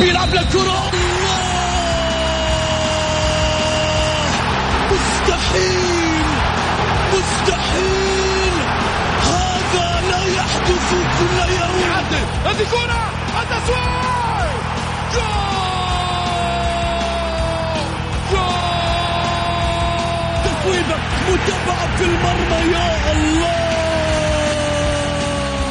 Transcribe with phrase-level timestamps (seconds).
[0.00, 0.90] بيلعب للكرة
[4.90, 6.24] مستحيل.
[7.12, 8.54] مستحيل.
[9.22, 11.80] هذا لا يحدث كل يوم.
[12.46, 13.02] هذه كرة.
[13.42, 14.50] التسويق
[15.14, 15.60] جول.
[18.32, 18.60] جول.
[20.44, 20.96] تسويبة
[21.28, 22.72] متابعة في المرمى.
[22.72, 23.69] يا الله.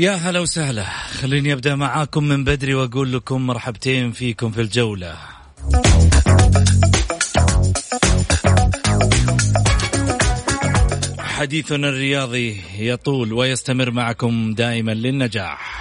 [0.00, 0.84] يا هلا وسهلا.
[1.20, 5.14] خليني أبدأ معاكم من بدري وأقول لكم مرحبتين فيكم في الجولة.
[11.18, 15.79] حديثنا الرياضي يطول ويستمر معكم دائما للنجاح.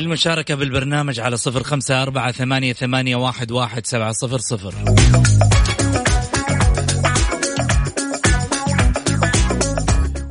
[0.00, 4.74] للمشاركة بالبرنامج على صفر خمسة أربعة ثمانية, ثمانية واحد, واحد سبعة صفر صفر.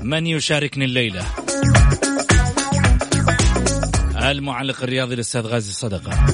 [0.02, 1.26] من يشاركني الليلة؟
[4.18, 6.26] المعلق الرياضي الأستاذ غازي صدقة.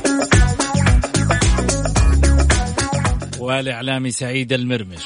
[3.40, 5.04] والإعلامي سعيد المرمش.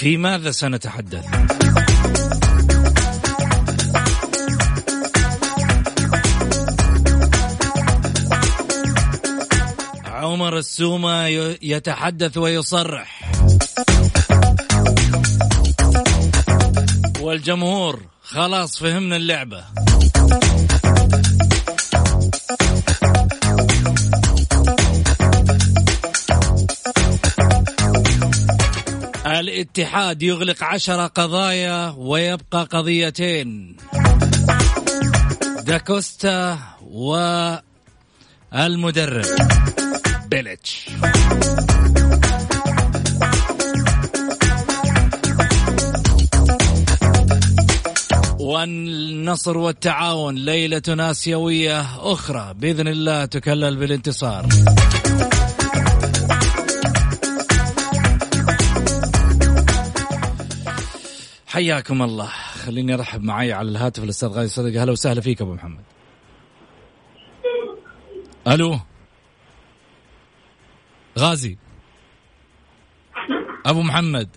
[0.00, 1.24] في ماذا سنتحدث؟
[10.06, 11.26] عمر السومة
[11.62, 13.32] يتحدث ويصرح
[17.20, 19.64] والجمهور خلاص فهمنا اللعبة
[29.50, 33.76] الاتحاد يغلق عشر قضايا ويبقى قضيتين.
[35.66, 36.58] داكوستا
[38.52, 39.24] والمدرب.
[40.26, 40.86] بيلتش
[48.40, 54.48] والنصر والتعاون ليلة آسيوية أخرى بإذن الله تكلل بالانتصار.
[61.50, 62.26] حياكم الله.
[62.64, 65.80] خليني أرحب معي على الهاتف الأستاذ غازي صدقه أهلا وسهلا فيك أبو محمد.
[68.48, 68.78] ألو.
[71.18, 71.56] غازي.
[73.66, 74.28] أبو محمد.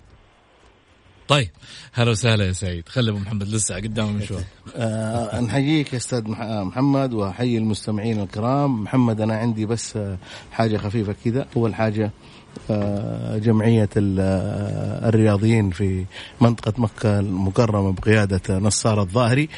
[1.28, 1.50] طيب.
[1.92, 2.88] هلا وسهلا يا سعيد.
[2.88, 4.42] خلي أبو محمد لسه قدامه مشوار
[4.76, 8.82] آه نحييك يا أستاذ مح- محمد وأحيي المستمعين الكرام.
[8.82, 10.18] محمد أنا عندي بس آه،
[10.52, 11.46] حاجة خفيفة كذا.
[11.56, 12.10] أول حاجة آه،
[13.38, 14.20] جمعية ال-
[15.08, 16.04] الرياضيين في
[16.40, 19.48] منطقة مكة المكرمة بقيادة نصار الظاهري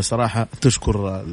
[0.00, 1.24] صراحة تشكر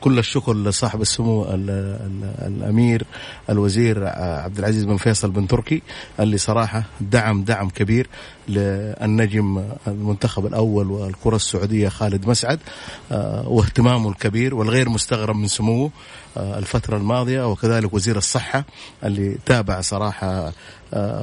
[0.00, 3.06] كل الشكر لصاحب السمو ال- ال- الأمير
[3.50, 5.82] الوزير عبد العزيز بن فيصل بن تركي
[6.20, 8.06] اللي صراحة دعم دعم كبير
[8.48, 12.58] للنجم المنتخب الأول والكرة السعودية خالد مسعد
[13.12, 15.90] آه، واهتمامه الكبير والغير مستغرب من سموه
[16.36, 18.64] آه، الفترة الماضية وكذلك وزير الصحة
[19.04, 20.52] اللي تابع صراحة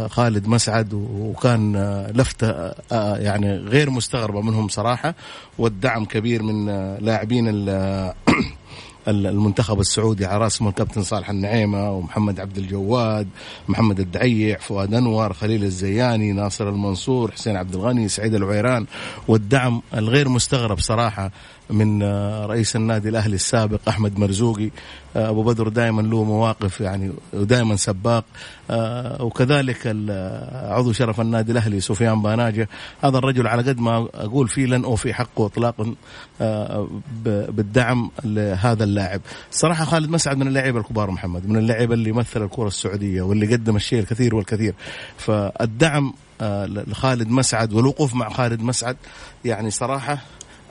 [0.09, 2.50] خالد مسعد وكان آه، لفتة
[2.92, 5.16] آه، يعني غير مستغربة منهم صراحة
[5.58, 8.14] والدعم كبير من آه، لاعبين ال-
[9.08, 13.28] المنتخب السعودي على رأسهم الكابتن صالح النعيمة ومحمد عبد الجواد
[13.68, 18.86] محمد الدعيع فؤاد أنور خليل الزياني ناصر المنصور حسين عبد الغني سعيد العويران
[19.28, 21.31] والدعم الغير مستغرب صراحة
[21.69, 24.69] من آه، رئيس النادي الأهلي السابق أحمد مرزوقي.
[25.16, 28.25] آه، أبو بدر دائما له مواقف يعني ودائما سباق.
[28.72, 29.88] آه، وكذلك
[30.54, 32.69] عضو شرف النادي الأهلي سفيان باناجة.
[33.04, 35.96] هذا الرجل على قد ما أقول فيه لن أوفي حقه إطلاقا
[37.24, 39.22] ب- بالدعم لهذا اللاعب.
[39.52, 43.75] صراحة خالد مسعد من اللاعبين الكبار محمد من اللاعبين اللي مثل الكرة السعودية واللي قدم
[43.75, 44.74] الشيء الكثير والكثير.
[45.18, 48.98] فالدعم لخالد مسعد والوقوف مع خالد مسعد
[49.46, 50.18] يعني صراحة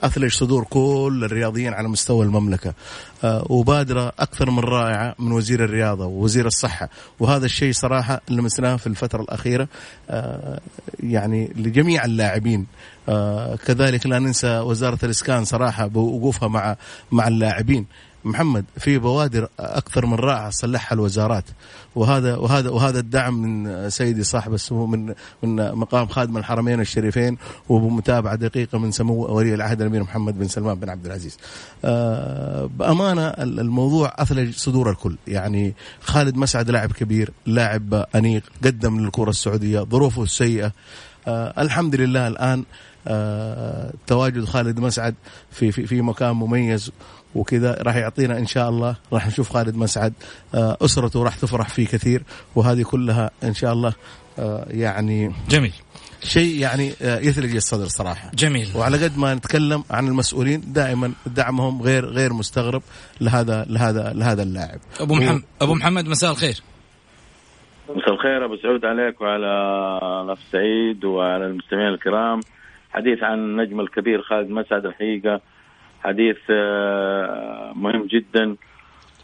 [0.03, 2.73] أثلج صدور كل الرياضيين على مستوى المملكة.
[3.23, 6.89] آه، وبادرة أكثر من رائعة من وزير الرياضة ووزير الصحة.
[7.19, 9.67] وهذا الشيء صراحة لمسناه في الفترة الأخيرة
[10.09, 10.59] آه،
[10.99, 12.67] يعني لجميع اللاعبين.
[13.09, 16.75] آه، كذلك لا ننسى وزارة الإسكان صراحة بوقوفها مع
[17.11, 17.85] مع اللاعبين.
[18.27, 21.43] محمد في بوادر أكثر من رائعة صلحها الوزارات
[21.95, 25.13] وهذا وهذا وهذا الدعم من سيدي صاحب السمو من
[25.43, 27.37] من مقام خادم الحرمين الشريفين
[27.69, 31.37] وبمتابعة دقيقة من سمو ولي العهد الأمير محمد بن سلمان بن عبد العزيز.
[31.85, 39.29] آه، بأمانة الموضوع أثلج صدور الكل، يعني خالد مسعد لاعب كبير، لاعب أنيق، قدم للكرة
[39.29, 40.71] السعودية، ظروفه السيئه.
[41.27, 42.63] آه، الحمد لله الآن
[43.07, 45.15] آه، تواجد خالد مسعد
[45.51, 46.91] في في في مكان مميز
[47.35, 50.13] وكذا راح يعطينا إن شاء الله راح نشوف خالد مسعد.
[50.55, 52.23] آه، أسرته راح تفرح فيه كثير
[52.55, 53.93] وهذه كلها إن شاء الله
[54.39, 55.73] آه، يعني جميل.
[56.23, 58.31] شيء يعني آه، يثلج الصدر صراحة.
[58.33, 58.67] جميل.
[58.75, 62.81] وعلى قد ما نتكلم عن المسؤولين دائما دعمهم غير غير مستغرب
[63.21, 64.79] لهذا لهذا لهذا اللاعب.
[64.99, 66.61] أبو محمد أبو محمد مساء الخير.
[67.89, 69.51] مساء الخير أبو سعود عليك وعلى
[70.23, 72.39] الأخ سعيد وعلى المستمعين الكرام.
[72.91, 75.41] حديث عن النجم الكبير خالد مسعد الحقيقة.
[76.03, 78.55] حديث آه، مهم جدا.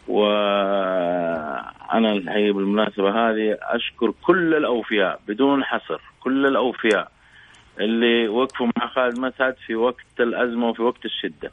[0.08, 7.10] وأنا الحقيقة بالمناسبة هذه أشكر كل الأوفياء بدون حصر كل الأوفياء
[7.80, 11.50] اللي وقفوا مع خالد مسعد في وقت الأزمة وفي وقت الشدة.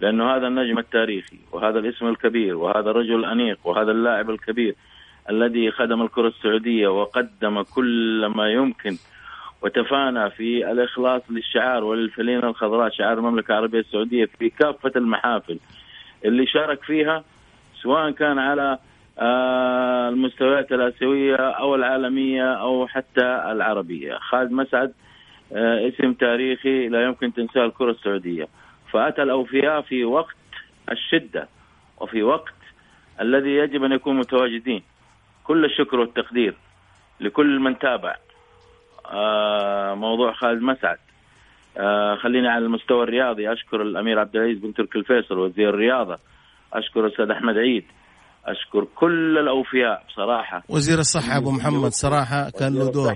[0.00, 4.74] لأنه هذا النجم التاريخي وهذا الاسم الكبير وهذا الرجل الانيق وهذا اللاعب الكبير
[5.30, 8.96] الذي خدم الكرة السعودية وقدم كل ما يمكن
[9.62, 15.58] وتفانى في الإخلاص للشعار وللفلينة الخضراء شعار المملكة العربية السعودية في كافة المحافل.
[16.24, 17.24] اللي شارك فيها
[17.82, 18.78] سواء كان على
[19.18, 24.14] آه، المستويات الآسيوية أو العالمية أو حتى العربية.
[24.14, 24.92] خالد مسعد
[25.52, 28.48] آه، اسم تاريخي لا يمكن تنساه الكرة السعودية.
[28.92, 30.36] فأتى الأوفياء في وقت
[30.90, 31.48] الشدة
[32.00, 32.54] وفي وقت
[33.20, 34.82] الذي يجب أن يكون متواجدين.
[35.44, 36.54] كل الشكر والتقدير
[37.20, 38.16] لكل من تابع.
[39.94, 40.96] موضوع خالد مسعد.
[41.78, 43.52] آه، خليني على المستوى الرياضي.
[43.52, 46.18] أشكر الأمير عبد العزيز بن تركي الفيصل وزير الرياضة.
[46.72, 47.84] أشكر الأستاذ أحمد عيد.
[48.46, 50.62] أشكر كل الأوفياء بصراحة.
[50.68, 53.14] وزير الصحة أبو محمد صراحة كان له دور.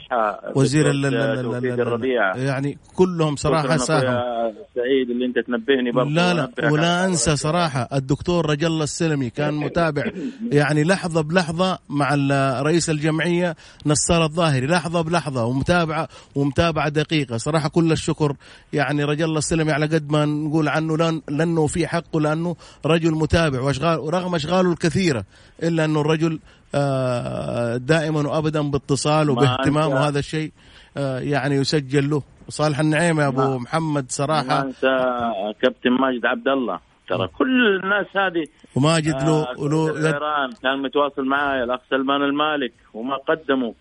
[0.57, 2.37] وزير الربيع.
[2.37, 4.44] يعني كلهم صراحة ساهموا.
[4.75, 9.55] سعيد اللي انت تنبهني برضه لا لا ولا أنسى صراحة الدكتور رجل الله السلمي كان
[9.55, 10.05] متابع.
[10.53, 12.15] يعني لحظة بلحظة مع
[12.63, 13.57] رئيس الجمعية
[13.87, 14.67] نصار الظاهري.
[14.67, 17.37] لحظة بلحظة ومتابعة ومتابعة دقيقة.
[17.37, 18.37] صراحة كل الشكر
[18.73, 20.97] يعني رجل الله السلمي على قد ما نقول عنه
[21.29, 22.57] لأنه في حقه لأنه
[22.87, 23.61] رجل متابع.
[23.61, 25.25] واشغال ورغم أشغاله الكثير كثيره
[25.63, 26.39] إلا أنه الرجل
[26.75, 30.53] آه، دائما وأبدا باتصال وباهتمام وهذا الشيء
[30.97, 32.23] آه، يعني يسجل له.
[32.49, 34.45] صالح النعيم يا أبو ما محمد صراحة.
[34.45, 35.23] ما انسى
[35.63, 38.47] كابتن ماجد عبد الله ترى كل الناس هذه
[38.77, 43.73] وماجد له آه له كان متواصل معايا الأخ سلمان المالك وما قدموا.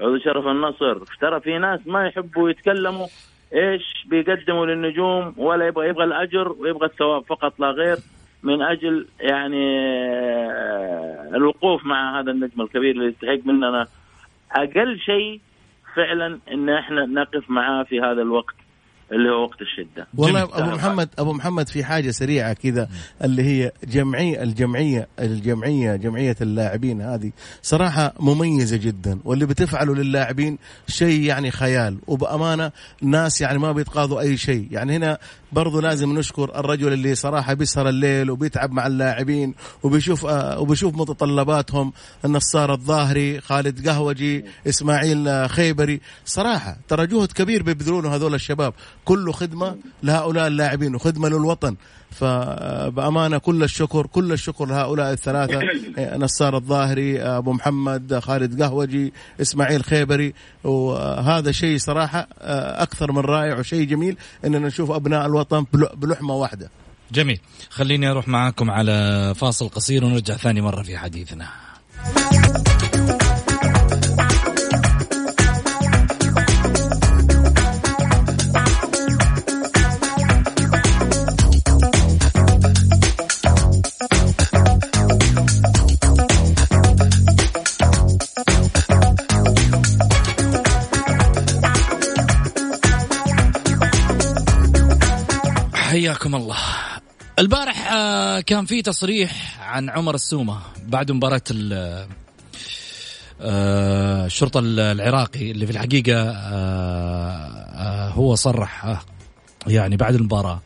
[0.00, 0.98] عضو شرف النصر.
[1.20, 3.06] ترى في ناس ما يحبوا يتكلموا
[3.54, 7.96] إيش بيقدموا للنجوم ولا يبغى يبغى الأجر ويبغى الثواب فقط لا غير
[8.42, 13.86] من أجل يعني آه، الوقوف مع هذا النجم الكبير اللي يستحق مننا
[14.52, 15.40] أقل شيء
[15.96, 18.54] فعلا إن إحنا نقف معاه في هذا الوقت
[19.12, 20.06] اللي هو وقت الشدة.
[20.16, 22.88] والله أبو محمد أبو محمد في حاجة سريعة كذا
[23.24, 31.20] اللي هي جمعيه الجمعيه الجمعيه جمعية اللاعبين هذه صراحة مميزة جدا واللي بتفعله للاعبين شيء
[31.20, 31.98] يعني خيال.
[32.06, 34.68] وبأمانة ناس يعني ما بيتقاضوا أي شيء.
[34.70, 35.18] يعني هنا
[35.52, 41.92] برضو لازم نشكر الرجل اللي صراحة بيسهر الليل وبيتعب مع اللاعبين وبيشوف آه وبيشوف متطلباتهم
[42.24, 46.00] النصار الظاهري خالد قهوجي إسماعيل خيبري.
[46.24, 48.74] صراحة ترى جهد كبير بيبذلونه هذول الشباب.
[49.04, 51.76] كله خدمة لهؤلاء اللاعبين وخدمة للوطن.
[52.12, 55.60] فبأمانة كل الشكر كل الشكر لهؤلاء الثلاثة.
[56.24, 60.34] نصار الظاهري أبو محمد خالد قهوجي إسماعيل خيبري.
[60.64, 62.28] وهذا شيء صراحة
[62.82, 66.70] أكثر من رائع وشيء جميل أننا نشوف أبناء الوطن بلحمة واحدة.
[67.12, 67.40] جميل.
[67.70, 71.48] خليني أروح معاكم على فاصل قصير ونرجع ثاني مرة في حديثنا.
[95.92, 96.56] حياكم الله
[97.38, 101.42] البارح آه، كان في تصريح عن عمر السومة بعد مباراة
[103.40, 109.02] آه، الشرطة العراقي اللي في الحقيقة آه، هو صرح
[109.66, 110.60] يعني بعد المباراة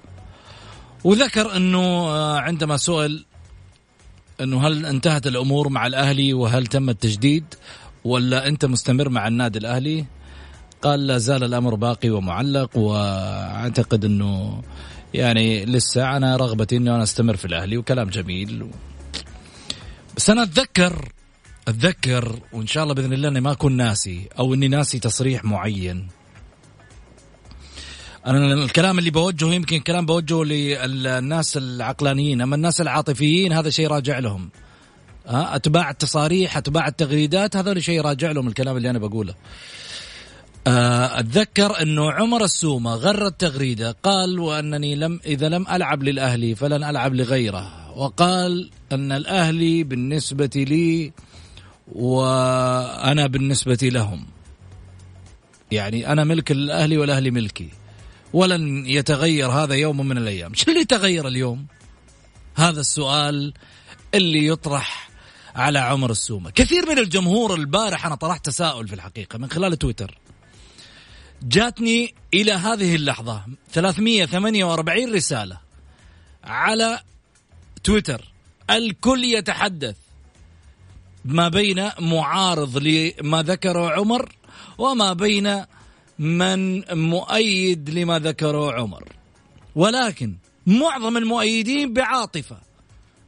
[1.04, 1.78] وذكر إنه
[2.08, 3.24] آه، عندما سئل
[4.40, 7.44] إنه هل انتهت الأمور مع الأهلي وهل تم التجديد
[8.04, 10.04] ولا أنت مستمر مع النادي الأهلي؟
[10.82, 14.62] قال لا زال الأمر باقي ومعلق وأعتقد إنه
[15.16, 18.66] يعني لسه أنا رغبتي انه أنا أستمر في الأهلي وكلام جميل
[20.16, 21.08] بس أنا أتذكر
[21.68, 26.08] أتذكر وإن شاء الله بإذن الله إني ما أكون ناسي أو إني ناسي تصريح معين.
[28.26, 34.18] أنا الكلام اللي بوجهه يمكن كلام بوجهه للناس العقلانيين أما الناس العاطفيين هذا شيء راجع
[34.18, 34.50] لهم.
[35.26, 39.34] ها أتباع التصاريح أتباع التغريدات هذا شيء راجع لهم الكلام اللي أنا بقوله.
[40.66, 47.14] أتذكر أنه عمر السومة غر التغريده قال وأنني لم إذا لم ألعب للأهلي فلن ألعب
[47.14, 51.12] لغيره وقال أن الأهلي بالنسبة لي
[51.92, 54.26] وأنا بالنسبة لهم.
[55.70, 57.68] يعني أنا ملك الأهلي والأهلي ملكي.
[58.32, 60.54] ولن يتغير هذا يوم من الأيام.
[60.54, 61.66] شو اللي تغير اليوم؟
[62.56, 63.52] هذا السؤال
[64.14, 65.10] اللي يطرح
[65.54, 66.50] على عمر السومة.
[66.50, 70.18] كثير من الجمهور البارح أنا طرحت تساؤل في الحقيقة من خلال تويتر.
[71.48, 73.42] جاتني إلى هذه اللحظة.
[73.72, 75.58] 348 رسالة
[76.44, 77.00] على
[77.84, 78.32] تويتر.
[78.70, 79.96] الكل يتحدث
[81.24, 84.32] ما بين معارض لما ذكره عمر
[84.78, 85.64] وما بين
[86.18, 89.04] من مؤيد لما ذكره عمر.
[89.74, 90.34] ولكن
[90.66, 92.56] معظم المؤيدين بعاطفة.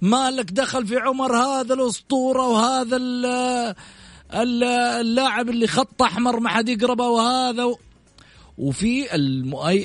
[0.03, 2.97] ما لك دخل في عمر هذا الأسطورة وهذا
[4.33, 7.75] اللاعب اللي خط أحمر ما حد يقربه وهذا
[8.59, 9.15] وفي.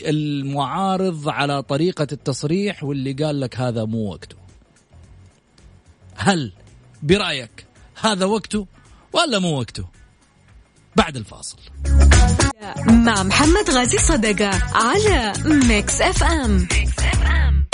[0.10, 4.36] المعارض على طريقة التصريح واللي قال لك هذا مو وقته
[6.16, 6.52] هل
[7.04, 7.66] برأيك
[8.02, 8.68] هذا وقته
[9.14, 9.86] ولا مو وقته
[10.96, 11.58] بعد الفاصل
[12.88, 17.66] مع محمد غازي صدقة على Mix FM, Mix FM.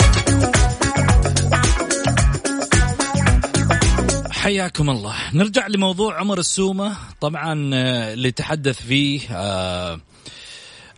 [4.30, 10.00] حياكم الله نرجع لموضوع عمر السومة طبعا آه، اللي تحدث فيه آه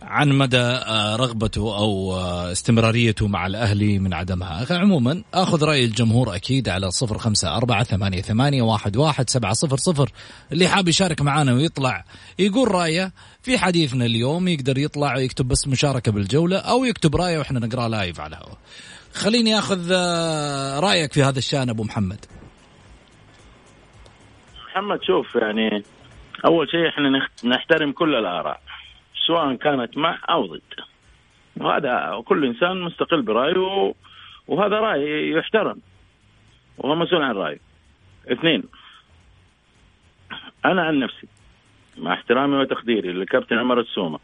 [0.03, 4.65] عن مدى آه، رغبته أو آه، استمراريته مع الأهلي من عدمها.
[4.71, 9.77] عموما آخذ رأي الجمهور أكيد على صفر خمسة أربعة ثمانية, ثمانية واحد, واحد سبعة صفر
[9.77, 10.09] صفر.
[10.51, 12.05] اللي حاب يشارك معنا ويطلع
[12.39, 17.59] يقول رأيه في حديثنا اليوم يقدر يطلع ويكتب بس مشاركة بالجولة أو يكتب رأيه وإحنا
[17.59, 18.57] نقرأ لايف على الهواء.
[19.13, 22.25] خليني آخذ آه، رأيك في هذا الشأن أبو محمد.
[24.67, 25.83] محمد شوف يعني
[26.45, 27.09] أول شيء إحنا
[27.43, 28.61] نحترم كل الآراء.
[29.27, 30.61] سواء كانت مع أو ضد.
[31.57, 33.93] وهذا كل إنسان مستقل برأيه
[34.47, 35.79] وهذا رأي يحترم
[36.77, 37.59] وهو مسؤول عن رأيه.
[38.31, 38.63] اثنين
[40.65, 41.27] أنا عن نفسي
[41.97, 44.19] مع احترامي وتقديري للكابتن عمر السومة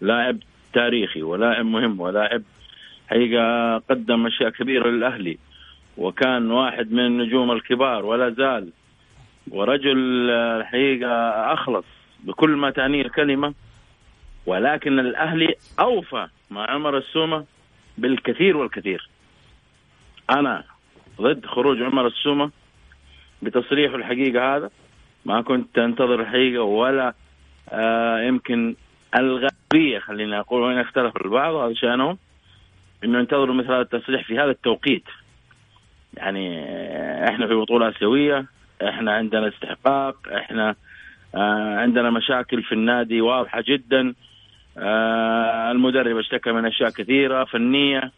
[0.00, 0.38] لاعب
[0.72, 2.42] تاريخي ولاعب مهم ولاعب
[3.10, 5.38] حقيقة قدم أشياء كبيرة للأهلي
[5.96, 8.72] وكان واحد من النجوم الكبار ولا زال
[9.50, 11.12] ورجل الحقيقة
[11.52, 11.84] أخلص
[12.24, 13.54] بكل ما تعنيه الكلمة
[14.46, 17.44] ولكن الأهلي أوفى مع عمر السومة
[17.98, 19.08] بالكثير والكثير.
[20.30, 20.64] أنا
[21.20, 22.50] ضد خروج عمر السومة
[23.42, 24.70] بتصريحه الحقيقة هذا.
[25.24, 27.14] ما كنت أنتظر الحقيقة ولا
[27.68, 28.74] آه يمكن
[29.16, 32.18] الغالبيه خلينا أقول وين اختلف البعض هذا شأنهم
[33.04, 35.04] إنه ينتظروا مثل هذا التصريح في هذا التوقيت.
[36.16, 36.64] يعني
[37.28, 38.46] إحنا في بطولة آسيوية
[38.88, 40.74] إحنا عندنا استحقاق إحنا
[41.34, 44.00] آه عندنا مشاكل في النادي واضحة جدا.
[44.08, 44.29] آه،
[44.76, 48.12] المدرب اشتكى من أشياء كثيرة فنية.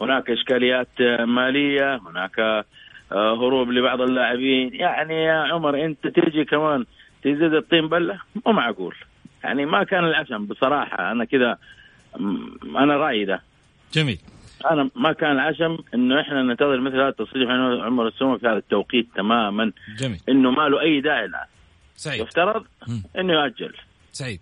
[0.00, 0.88] هناك إشكاليات
[1.20, 2.38] مالية هناك
[3.12, 4.74] آه، هروب لبعض اللاعبين.
[4.74, 6.84] يعني يا عمر أنت تيجي كمان
[7.22, 8.94] تزيد الطين بلة؟ مو معقول.
[9.44, 11.12] يعني ما كان العشم بصراحة.
[11.12, 11.58] أنا كذا
[12.64, 13.42] أنا رأيي ده.
[13.92, 14.18] جميل.
[14.70, 18.56] أنا ما كان العشم إنه إحنا ننتظر مثل هذا التصريح من عمر السومه في هذا
[18.56, 19.72] التوقيت تماما.
[19.98, 20.20] جميل.
[20.28, 21.46] إنه ما له أي داعي الآن.
[21.94, 22.20] سعيد.
[22.20, 22.64] يفترض
[23.18, 23.74] إنه يؤجل
[24.12, 24.40] سعيد.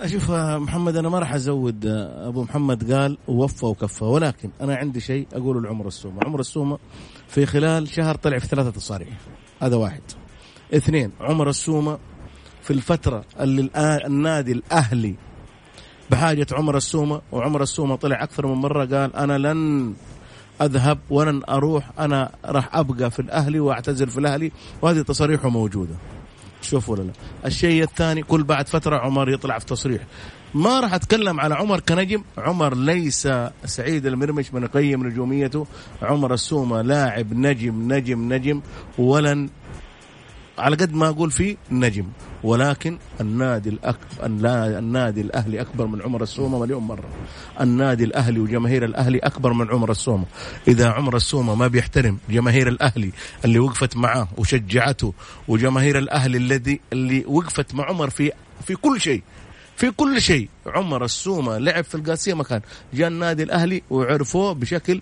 [0.00, 5.26] أشوف محمد أنا ما راح أزود أبو محمد قال ووفى وكفى ولكن أنا عندي شيء
[5.32, 6.78] أقوله لعمر السومة، عمر السومة
[7.28, 9.08] في خلال شهر طلع في ثلاثة تصاريح
[9.62, 10.00] هذا واحد.
[10.74, 11.98] اثنين عمر السومة
[12.62, 13.70] في الفترة اللي
[14.06, 15.14] النادي الأهلي
[16.10, 19.94] بحاجة عمر السومة وعمر السومة طلع أكثر من مرة قال أنا لن
[20.62, 25.94] أذهب ولن أروح أنا راح أبقى في الأهلي وأعتزل في الأهلي وهذه تصاريحه موجودة.
[26.64, 27.12] شوف ولا لا
[27.46, 30.02] الشيء الثاني كل بعد فترة عمر يطلع في تصريح.
[30.54, 32.22] ما راح أتكلم على عمر كنجم.
[32.38, 33.28] عمر ليس
[33.64, 35.66] سعيد المرمش من يقيم نجوميته.
[36.02, 38.60] عمر السومة لاعب نجم نجم نجم
[38.98, 39.48] ولن
[40.58, 42.06] على قد ما أقول فيه نجم.
[42.42, 44.26] ولكن النادي الأكبر
[44.78, 47.08] النادي الأهلي أكبر من عمر السومة مليون مرة.
[47.60, 50.24] النادي الأهلي وجماهير الأهلي أكبر من عمر السومة.
[50.68, 53.12] إذا عمر السومة ما بيحترم جماهير الأهلي
[53.44, 55.14] اللي وقفت معاه وشجعته
[55.48, 58.32] وجماهير الأهلي الذي اللي وقفت مع عمر في
[58.66, 59.22] في كل شيء
[59.76, 60.48] في كل شيء.
[60.66, 62.60] عمر السومة لعب في القاسية مكان.
[62.94, 65.00] جاء النادي الأهلي وعرفوه بشكل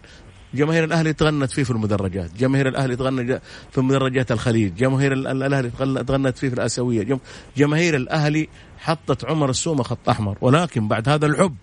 [0.55, 3.41] جماهير الأهلي تغنت فيه في المدرجات، جماهير الأهلي تغنى
[3.73, 5.71] في مدرجات الخليج، جماهير الأهلي
[6.05, 7.19] تغنت فيه في الآسيوية،
[7.57, 11.57] جماهير الأهلي حطت عمر السومة خط أحمر، ولكن بعد هذا الحب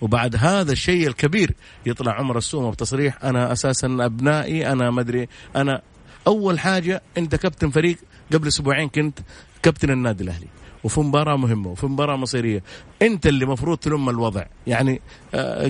[0.00, 1.54] وبعد هذا الشيء الكبير
[1.86, 5.82] يطلع عمر السومة بتصريح أنا أساسا أبنائي أنا ما أدري أنا
[6.26, 7.96] أول حاجة أنت كابتن فريق
[8.32, 9.18] قبل أسبوعين كنت
[9.62, 10.46] كابتن النادي الأهلي
[10.84, 12.62] وفي مباراة مهمة وفي مباراة مصيرية
[13.02, 15.00] أنت اللي مفروض تلم الوضع يعني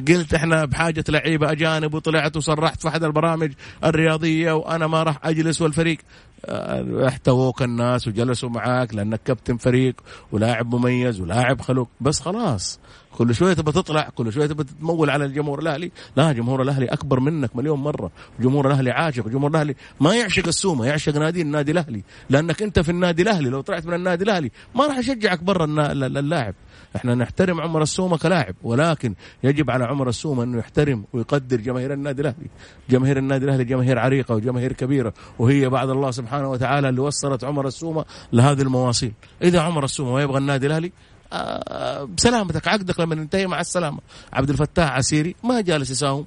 [0.09, 3.53] قلت إحنا بحاجة لعيبة أجانب وطلعت وصرحت في أحد البرامج
[3.85, 5.99] الرياضية وأنا ما راح أجلس والفريق.
[6.45, 9.95] آه، احتووك الناس وجلسوا معاك لأنك كابتن فريق
[10.33, 11.89] ولاعب مميز ولاعب خلوق.
[12.01, 12.81] بس خلاص
[13.13, 15.91] كل شوية تبى تطلع كل شوية تبى تمول على الجمهور الأهلي.
[16.17, 18.11] لا جمهور الأهلي أكبر منك مليون مرة.
[18.41, 22.03] جمهور الأهلي عاشق جمهور الأهلي ما يعشق السومة يعشق نادي النادي الأهلي.
[22.31, 26.55] لأنك أنت في النادي الأهلي لو طلعت من النادي الأهلي ما راح يشجعك برا اللاعب
[26.97, 32.23] إحنا نحترم عمر السومة كلاعب ولكن يجب على عمر السومة انه يحترم ويقدر جماهير النادي
[32.23, 32.47] الأهلي.
[32.91, 37.67] جماهير النادي الأهلي جماهير عريقة وجماهير كبيرة وهي بعد الله سبحانه وتعالى اللي وصلت عمر
[37.67, 39.13] السومة لهذه المواصيل.
[39.43, 40.93] إذا عمر السومة ما يبغى النادي الأهلي
[41.33, 43.99] آه، بسلامتك عقدك لما ينتهي مع السلامة.
[44.33, 46.27] عبد الفتاح عسيري ما جالس يساوم.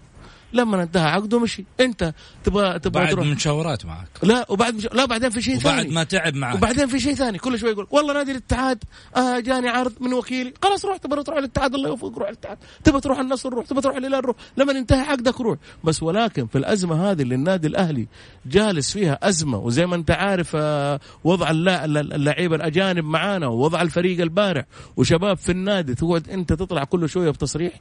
[0.54, 1.66] لما انتهى عقده مشي.
[1.80, 3.28] انت تبغى تبغى بعد تروح.
[3.28, 4.08] مشاورات معك.
[4.24, 4.88] لا وبعد مش...
[4.94, 5.82] لا بعدين في شيء ثاني.
[5.82, 6.56] وبعد ما تعب معك.
[6.56, 7.38] وبعدين في شيء ثاني.
[7.38, 8.84] كل شوي يقول والله نادي الاتحاد
[9.16, 12.58] آه جاني عرض من وكيلي خلاص روح تبغى تروح الاتحاد الله يوفقك روح الاتحاد.
[12.84, 13.66] تبغى تروح النصر روح.
[13.66, 14.36] تبغى تروح الهلال روح.
[14.58, 15.58] لما ينتهي عقدك روح.
[15.84, 18.08] بس ولكن في الأزمة هذه اللي النادي الأهلي
[18.46, 24.66] جالس فيها أزمة وزي ما انت عارف آه وضع اللعيبة الأجانب معانا ووضع الفريق البارع
[24.98, 27.74] وشباب في النادي تقعد انت تطلع كل شوية بتصريح.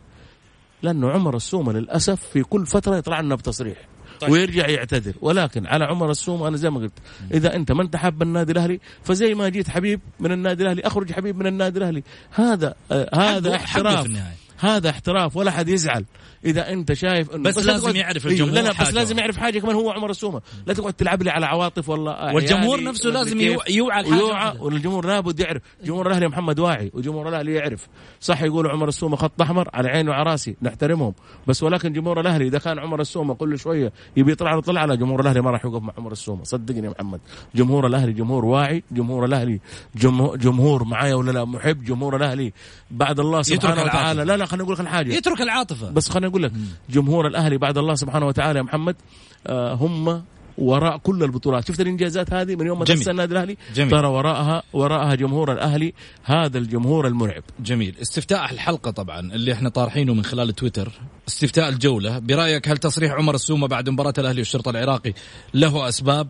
[0.82, 3.78] لأنه عمر السومه للأسف في كل فترة يطلع لنا بتصريح
[4.20, 4.30] طيب.
[4.30, 5.14] ويرجع يعتذر.
[5.20, 6.92] ولكن على عمر السومه أنا زي ما قلت
[7.34, 11.12] إذا أنت ما أنت حاب النادي الأهلي فزي ما جيت حبيب من النادي الأهلي أخرج
[11.12, 12.02] حبيب من النادي الأهلي.
[12.30, 14.06] هذا آه هذا احتراف.
[14.58, 16.04] هذا احتراف ولا حد يزعل.
[16.44, 19.36] إذا أنت شايف انه بس, بس لازم يعرف إيه، الجمهور لا لا بس لازم يعرف
[19.36, 20.40] حاجة كمان هو عمر السومة.
[20.66, 22.34] لا تقعد تلعب لي على عواطف والله.
[22.34, 23.74] والجمهور نفسه لازم يوعى
[24.04, 25.62] يوعى والجمهور لابد يعرف.
[25.84, 27.88] جمهور الأهلي محمد واعي وجمهور الأهلي يعرف.
[28.20, 31.14] صح يقولوا عمر السومة خط أحمر على عيني وعلى راسي نحترمهم.
[31.46, 34.96] بس ولكن جمهور الأهلي إذا كان عمر السومة كل شوية يبي يطلع له طلع على
[34.96, 36.44] جمهور الأهلي ما راح يوقف مع عمر السومة.
[36.44, 37.20] صدقني يا محمد.
[37.54, 39.60] جمهور الأهلي جمهور واعي جمهور الأهلي
[39.94, 42.52] جمهور, جمهور معايا ولا لا محب جمهور الأهلي
[42.90, 44.24] بعد الله سبحانه وتعالى.
[44.24, 45.14] لا لا خليني أقول لك الحاجة.
[45.14, 45.90] يترك العاطفة.
[45.90, 46.52] بس خليني أقول لك
[46.90, 48.96] جمهور الأهلي بعد الله سبحانه وتعالى يا محمد
[49.46, 50.22] آه هم
[50.58, 51.68] وراء كل البطولات.
[51.68, 53.90] شفت الإنجازات هذه من يوم ما تاسس النادي الأهلي؟ جميل.
[53.90, 57.42] ترى وراءها وراءها جمهور الأهلي هذا الجمهور المرعب.
[57.60, 57.94] جميل.
[58.02, 60.92] استفتاء الحلقة طبعا اللي إحنا طارحينه من خلال تويتر.
[61.28, 62.18] استفتاء الجولة.
[62.18, 65.12] برأيك هل تصريح عمر السومة بعد مباراة الأهلي والشرطة العراقي
[65.54, 66.28] له أسباب؟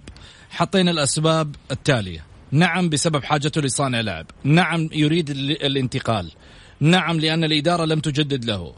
[0.51, 2.25] حطينا الأسباب التالية.
[2.53, 6.31] نعم بسبب حاجته لصانع لاعب نعم يريد الانتقال.
[6.81, 8.73] نعم لأن الإدارة لم تجدد له.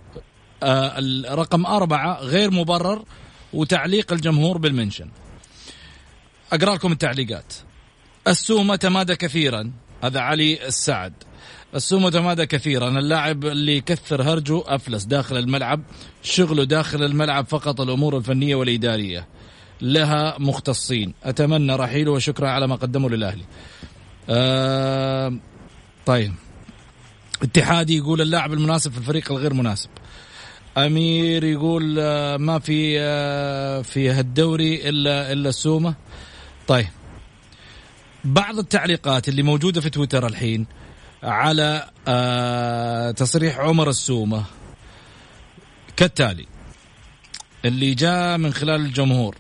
[1.31, 3.05] رقم أربعة غير مبرر
[3.53, 5.09] وتعليق الجمهور بالمنشن.
[6.53, 7.53] أقرأ لكم التعليقات.
[8.29, 9.73] السومة تمادى كثيرا.
[10.05, 11.13] هذا علي السعد.
[11.75, 12.89] السومة تمادى كثيرا.
[12.89, 15.83] اللاعب اللي يكثر هرجه أفلس داخل الملعب.
[16.23, 19.29] شغله داخل الملعب فقط الأمور الفنية والإدارية.
[19.81, 21.15] لها مختصين.
[21.25, 23.45] أتمنى رحيله وشكرا على ما قدمه للأهلي.
[24.31, 25.39] آه
[26.07, 26.33] طيب.
[27.43, 29.91] اتحادي يقول اللاعب المناسب في الفريق الغير مناسب.
[30.79, 35.95] أمير يقول آه، ما في آه، في هالدوري إلا إلا السومه
[36.69, 36.89] طيب.
[38.25, 40.67] بعض التعليقات اللي موجودة في تويتر الحين
[41.23, 44.45] على آه، تصريح عمر السومة
[45.97, 46.47] كالتالي.
[47.65, 49.37] اللي جاء من خلال الجمهور.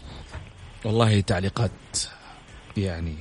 [0.84, 1.70] والله تعليقات
[2.76, 3.16] يعني.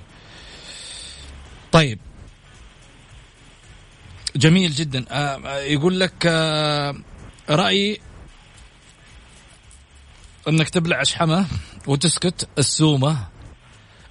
[1.72, 2.00] طيب.
[4.36, 5.06] جميل جدا.
[5.66, 6.28] يقول لك
[7.52, 8.00] رأيي
[10.48, 11.46] إنك تبلع شحمة
[11.88, 13.28] وتسكت السومة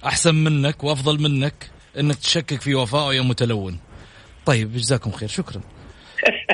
[0.05, 3.79] أحسن منك وأفضل منك إنك تشكك في وفائه يا متلون.
[4.45, 5.61] طيب جزاكم خير شكرا.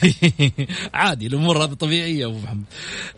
[0.94, 2.64] عادي الأمور هذه طبيعية أبو محمد.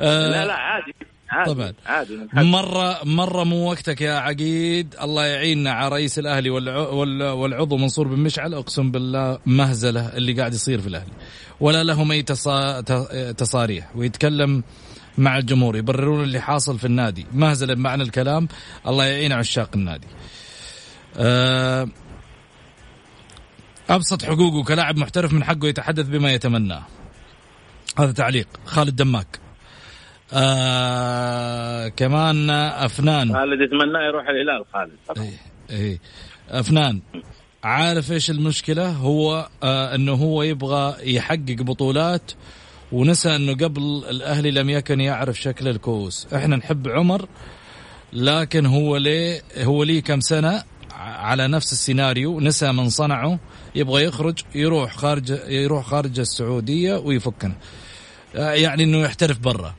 [0.01, 0.95] لا لا عادي.
[1.33, 1.73] عادي طبعا.
[1.87, 4.95] عادي مرة مرة مو وقتك يا عقيد.
[5.03, 8.55] الله يعيننا على رئيس الأهلي والعضو منصور بن مشعل.
[8.55, 11.13] أقسم بالله مهزلة اللي قاعد يصير في الأهلي.
[11.61, 12.23] ولا لهم اي
[13.33, 13.97] تصاريح.
[13.97, 14.63] ويتكلم
[15.19, 17.27] مع الجمهور يبررون اللي حاصل في النادي.
[17.33, 18.49] مهزلة بمعنى الكلام.
[18.87, 20.07] الله يعين عشاق النادي.
[21.17, 21.89] آه،
[23.91, 26.83] أبسط حقوقه كلاعب محترف من حقه يتحدث بما يتمناه.
[27.99, 28.49] هذا تعليق.
[28.65, 29.41] خالد دماك.
[30.33, 33.33] آه كمان أفنان.
[33.35, 34.93] خالد يتمنى يروح الهلال خالد.
[35.19, 35.39] إيه
[35.71, 35.99] إيه.
[36.51, 37.01] أفنان
[37.65, 42.33] عارف إيش المشكلة؟ هو آه إنه هو يبغى يحقق بطولات
[42.93, 46.27] ونسى إنه قبل الأهلي لم يكن يعرف شكل الكؤوس.
[46.35, 47.29] إحنا نحب عمر
[48.13, 50.63] لكن هو ليه هو ليه كم سنة
[51.01, 53.39] على نفس السيناريو نسى من صنعه
[53.75, 57.55] يبغى يخرج يروح خارج يروح خارج السعودية ويفكنا.
[58.37, 59.75] آه، يعني إنه يحترف برا.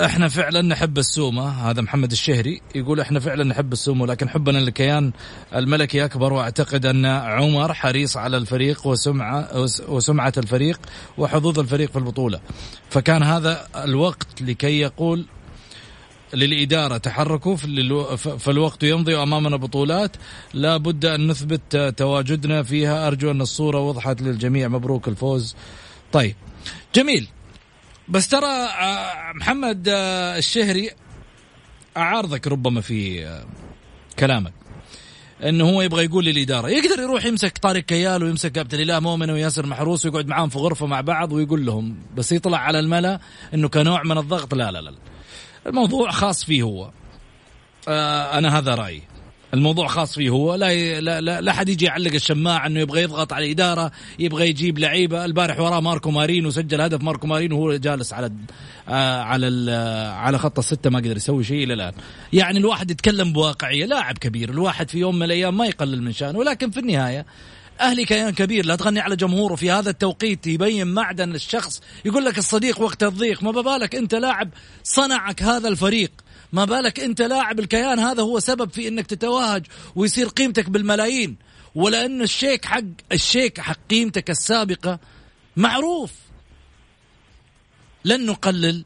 [0.00, 5.12] إحنا فعلا نحب السومه هذا محمد الشهري يقول إحنا فعلا نحب السومه لكن حبنا للكيان
[5.54, 10.80] الملكي اكبر واعتقد أن عمر حريص على الفريق وسمعة وسمعة الفريق
[11.18, 12.40] وحظوظ الفريق في البطولة.
[12.90, 15.26] فكان هذا الوقت لكي يقول
[16.34, 17.56] للإدارة تحركوا
[18.16, 20.16] فالوقت يمضي وأمامنا بطولات
[20.54, 23.06] لا بد أن نثبت تواجدنا فيها.
[23.06, 24.68] أرجو أن الصورة وضحت للجميع.
[24.68, 25.56] مبروك الفوز.
[26.12, 26.34] طيب
[26.94, 27.28] جميل.
[28.08, 30.90] بس ترى آه، محمد آه، الشهري
[31.96, 33.44] أعارضك ربما في آه،
[34.18, 34.52] كلامك
[35.42, 39.66] إنه هو يبغى يقول للإدارة يقدر يروح يمسك طارق كيال ويمسك كابتن الاله مؤمن وياسر
[39.66, 43.20] محروس ويقعد معاهم في غرفة مع بعض ويقول لهم بس يطلع على الملا
[43.54, 44.54] إنه كنوع من الضغط.
[44.54, 44.94] لا لا لا
[45.66, 46.90] الموضوع خاص فيه هو.
[47.88, 49.02] أنا هذا رأيي.
[49.54, 50.30] الموضوع خاص فيه.
[50.30, 54.48] هو لا لا لا, لا حد يجي يعلق الشماعة إنه يبغى يضغط على الاداره يبغى
[54.48, 55.24] يجيب لعيبة.
[55.24, 57.02] البارح وراه ماركو مارينو سجل هدف.
[57.02, 58.32] ماركو مارينو وهو جالس على
[58.88, 59.72] آه على
[60.16, 61.92] على خط الستة ما قدر يسوي شيء إلى الآن.
[62.32, 64.50] يعني الواحد يتكلم بواقعية لاعب كبير.
[64.50, 66.38] الواحد في يوم من الأيام ما يقلل من شأنه.
[66.38, 67.26] ولكن في النهاية
[67.80, 68.66] أهلي كيان كبير.
[68.66, 69.54] لا تغني على جمهوره.
[69.54, 71.82] في هذا التوقيت يبين معدن الشخص.
[72.04, 73.42] يقول لك الصديق وقت الضيق.
[73.42, 74.48] ما ببالك أنت لاعب
[74.84, 76.10] صنعك هذا الفريق.
[76.54, 81.36] ما بالك انت لاعب الكيان هذا هو سبب في انك تتوهج ويصير قيمتك بالملايين.
[81.74, 84.98] ولأن الشيك حق الشيك حق قيمتك السابقة
[85.56, 86.12] معروف.
[88.04, 88.84] لن نقلل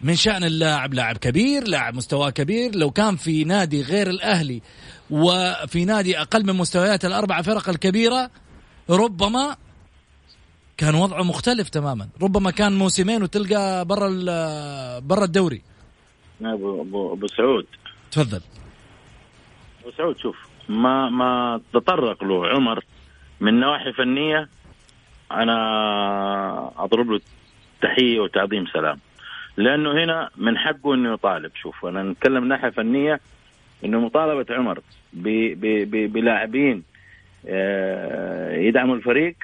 [0.00, 2.76] من شأن اللاعب لاعب كبير لاعب مستواه كبير.
[2.76, 4.62] لو كان في نادي غير الأهلي
[5.10, 8.30] وفي نادي أقل من مستويات الأربع فرق الكبيرة
[8.90, 9.56] ربما
[10.76, 12.08] كان وضعه مختلف تماما.
[12.22, 14.08] ربما كان موسمين وتلقى برا
[14.98, 15.75] برا الدوري.
[16.42, 17.66] ابو ابو أبو سعود.
[18.10, 18.40] تفضل.
[19.82, 20.36] أبو سعود شوف
[20.68, 22.84] ما ما تطرق له عمر
[23.40, 24.48] من نواحي فنية
[25.32, 27.20] أنا أضرب له
[27.82, 28.98] تحية وتعظيم سلام.
[29.56, 33.20] لأنه هنا من حقه إنه يطالب شوف أنا نتكلم من ناحية فنية
[33.84, 34.80] إنه مطالبة عمر
[35.12, 36.82] بلاعبين
[37.48, 39.34] آه، يدعموا الفريق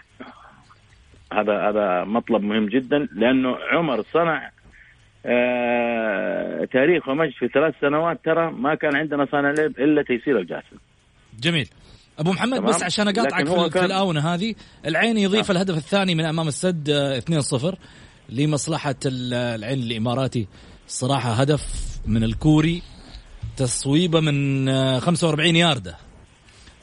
[1.33, 4.51] هذا هذا مطلب مهم جدا لأنه عمر صنع
[6.73, 10.77] تاريخ ومجد في ثلاث سنوات ترى ما كان عندنا صانع لعب إلا تيسير الجاسم.
[11.41, 11.69] جميل.
[12.19, 12.71] أبو محمد تمام.
[12.71, 14.55] بس عشان أقاطعك في, في الآونة هذه
[14.87, 15.53] العين يضيف آه.
[15.53, 16.91] الهدف الثاني من أمام السد
[17.55, 17.77] 2-0 آه،
[18.29, 20.49] لمصلحة العين الإماراتي.
[20.87, 21.63] الصراحه هدف
[22.07, 22.83] من الكوري
[23.57, 25.97] تصويبة من 45 آه، ياردة.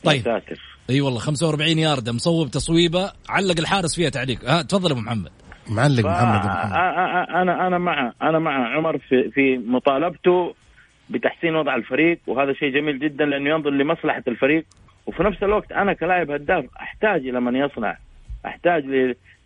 [0.03, 0.41] طيب.
[0.89, 4.49] أي والله 45 ياردة مصوب تصويبة علق الحارس فيها تعليق.
[4.49, 5.31] ها تفضل أبو محمد.
[5.69, 6.73] معلق محمد, محمد.
[7.29, 10.53] أنا أنا مع أنا مع عمر في في مطالبته
[11.09, 14.65] بتحسين وضع الفريق وهذا شيء جميل جدا لأنه ينظر لمصلحة الفريق.
[15.05, 17.97] وفي نفس الوقت أنا كلاعب هداف أحتاج إلى من يصنع
[18.45, 18.83] أحتاج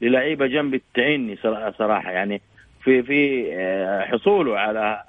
[0.01, 1.37] للعيبة جنبي تعيني
[1.77, 2.41] صراحة يعني
[2.83, 5.03] في في آه، حصوله على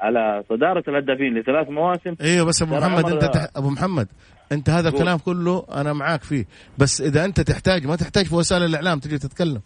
[0.00, 2.14] على صدارة الهدافين لثلاث مواسم.
[2.20, 3.46] إيوه بس أبو محمد أنت تح...
[3.56, 4.08] أبو محمد
[4.52, 6.44] أنت هذا الكلام كله أنا معاك فيه.
[6.78, 9.60] بس إذا أنت تحتاج ما تحتاج في وسائل الإعلام تجي تتكلم.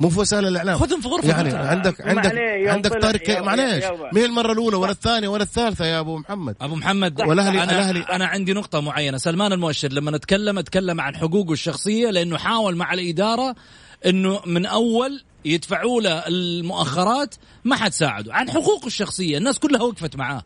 [0.00, 0.78] مو في وسائل الإعلام.
[0.78, 2.32] خذهم في غرفة يعني عندك عندك
[2.68, 3.84] عندك طارق معليش.
[4.12, 8.00] مين المرة الأولى ولا الثانية ولا الثالثة يا أبو محمد؟ أبو محمد والاهلي أنا الأهلي
[8.00, 9.18] أنا عندي نقطة معينة.
[9.18, 13.54] سلمان المؤشر لما نتكلم أتكلم عن حقوقه الشخصية لأنه حاول مع الإدارة
[14.06, 18.34] إنه من أول يدفعوا له المؤخرات ما حد ساعده.
[18.34, 20.42] عن حقوقه الشخصية الناس كلها وقفت معاه.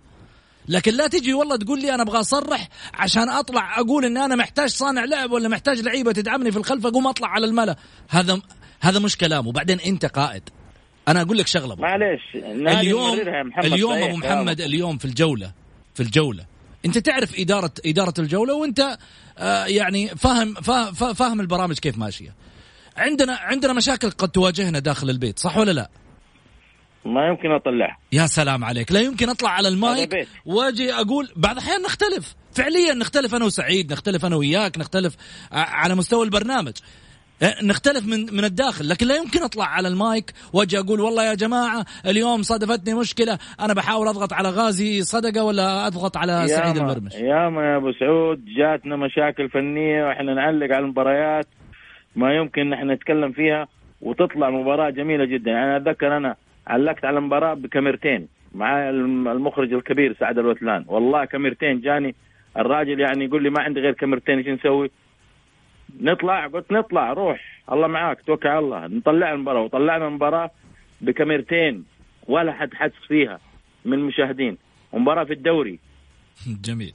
[0.68, 4.68] لكن لا تجي والله تقول لي أنا أبغى أصرح عشان أطلع أقول إن أنا محتاج
[4.68, 7.76] صانع لعب ولا محتاج لعيبة تدعمني في الخلف أقوم أطلع على الملأ.
[8.08, 8.40] هذا
[8.80, 10.42] هذا مش كلام وبعدين أنت قائد.
[11.08, 13.20] أنا أقول لك شغلة معليش اليوم
[13.64, 15.52] اليوم أبو محمد اليوم في الجولة
[15.94, 16.46] في الجولة.
[16.84, 18.98] أنت تعرف اداره إدارة الجولة وأنت
[19.38, 22.34] آه يعني فاهم فاهم, فاهم البرامج كيف ماشية.
[22.96, 25.90] عندنا عندنا مشاكل قد تواجهنا داخل البيت صح ولا لا؟
[27.04, 27.98] ما يمكن أطلعها.
[28.12, 28.92] يا سلام عليك.
[28.92, 32.34] لا يمكن أطلع على المايك وأجي أقول بعض الأحيان نختلف.
[32.52, 35.16] فعليا نختلف أنا وسعيد نختلف أنا وياك نختلف
[35.52, 36.72] على مستوى البرنامج.
[37.64, 41.84] نختلف من من الداخل لكن لا يمكن أطلع على المايك وأجي أقول والله يا جماعة
[42.06, 47.64] اليوم صادفتني مشكلة أنا بحاول أضغط على غازي صدقة ولا أضغط على سعيد المرمش؟ ياما
[47.64, 51.46] يا أبو سعود جاتنا مشاكل فنية وإحنا نعلق على المباريات
[52.16, 53.68] ما يمكن إحنا نتكلم فيها
[54.00, 55.50] وتطلع مباراة جميلة جدا.
[55.50, 61.80] يعني أتذكر أنا علقت على المباراة بكاميرتين مع الم- المخرج الكبير سعد الوتلان والله كاميرتين
[61.80, 62.14] جاني
[62.58, 64.90] الراجل يعني يقول لي ما عندي غير كاميرتين إيش نسوي؟
[66.00, 67.62] نطلع؟ قلت نطلع روح.
[67.72, 68.86] الله معاك توكل على الله.
[68.86, 70.50] نطلع المباراة وطلعنا المباراة
[71.00, 71.84] بكاميرتين
[72.28, 73.40] ولا حد حس فيها
[73.84, 74.58] من المشاهدين.
[74.92, 75.78] ومباراة في الدوري.
[76.66, 76.94] جميل.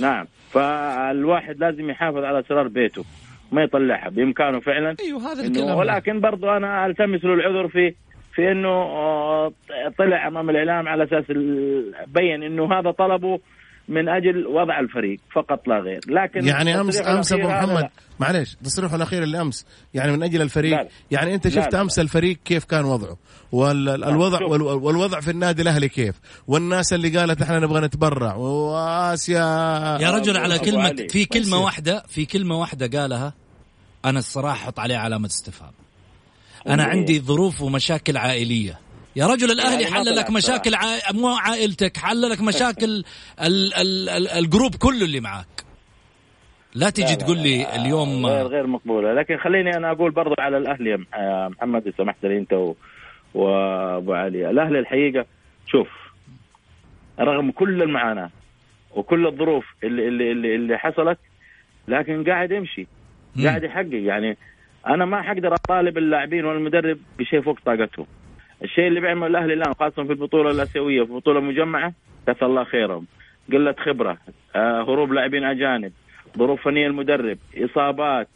[0.00, 0.26] نعم.
[0.50, 3.04] فالواحد لازم يحافظ على اسرار بيته.
[3.52, 4.96] ما يطلعها بإمكانه فعلا.
[5.00, 7.94] أيوه هذا الكلام ولكن برضو أنا ألتمس له العذر في
[8.34, 9.52] في إنه آه،
[9.98, 11.24] طلع أمام الإعلام على أساس
[12.06, 13.40] بين إنه هذا طلبه
[13.88, 17.88] من أجل وضع الفريق فقط لا غير لكن يعني امس أمس أبو محمد.
[18.20, 20.88] معلش تصريحه الأخير اللي أمس يعني من أجل الفريق لا لا.
[21.10, 21.80] يعني أنت شفت لا.
[21.80, 23.16] أمس الفريق كيف كان وضعه
[23.52, 24.38] والوضع.
[24.74, 26.14] والوضع في النادي الأهلي كيف
[26.46, 29.38] والناس اللي قالت إحنا نبغى نتبرع واسيا
[30.00, 31.08] يا رجل على علي.
[31.08, 33.34] في كلمة بس- واحدة في كلمة واحدة قالها
[34.04, 35.72] أنا الصراحة أحط عليها علامة استفهام
[36.68, 36.90] أنا إيه.
[36.90, 38.78] عندي ظروف ومشاكل عائلية
[39.16, 41.12] يا رجل الأهلي يعني حل لك مشاكل عا...
[41.12, 43.04] مو عائلتك حل لك مشاكل
[43.42, 43.74] ال...
[43.74, 44.08] ال...
[44.08, 44.28] ال...
[44.28, 45.46] الجروب كله اللي معاك.
[46.74, 49.12] لا تيجي لا، تقول لي لا، اليوم غير غير مقبولة.
[49.14, 52.52] لكن خليني أنا أقول برضو على الأهلي يا مح- يا محمد إذا سمحت لي أنت
[52.52, 52.74] و-
[53.34, 54.50] وأبو علي.
[54.50, 55.26] الأهلي الحقيقة
[55.66, 55.88] شوف
[57.20, 58.30] رغم كل المعاناة
[58.90, 61.18] وكل الظروف اللي اللي اللي, اللي حصلت
[61.88, 62.86] لكن قاعد يمشي.
[63.44, 63.88] قاعد يحقق.
[63.92, 64.36] يعني
[64.86, 68.06] أنا ما حقدر أطالب اللاعبين والمدرب بشيء فوق طاقتهم.
[68.64, 71.92] الشيء اللي بيعمله الأهلي الآن خاصة في البطولة الآسيوية في البطوله المجمعه
[72.28, 73.06] جزاه الله خيرهم.
[73.52, 74.18] قلة خبرة
[74.56, 75.92] آه هروب لاعبين أجانب
[76.38, 78.28] ظروف فنية المدرب إصابات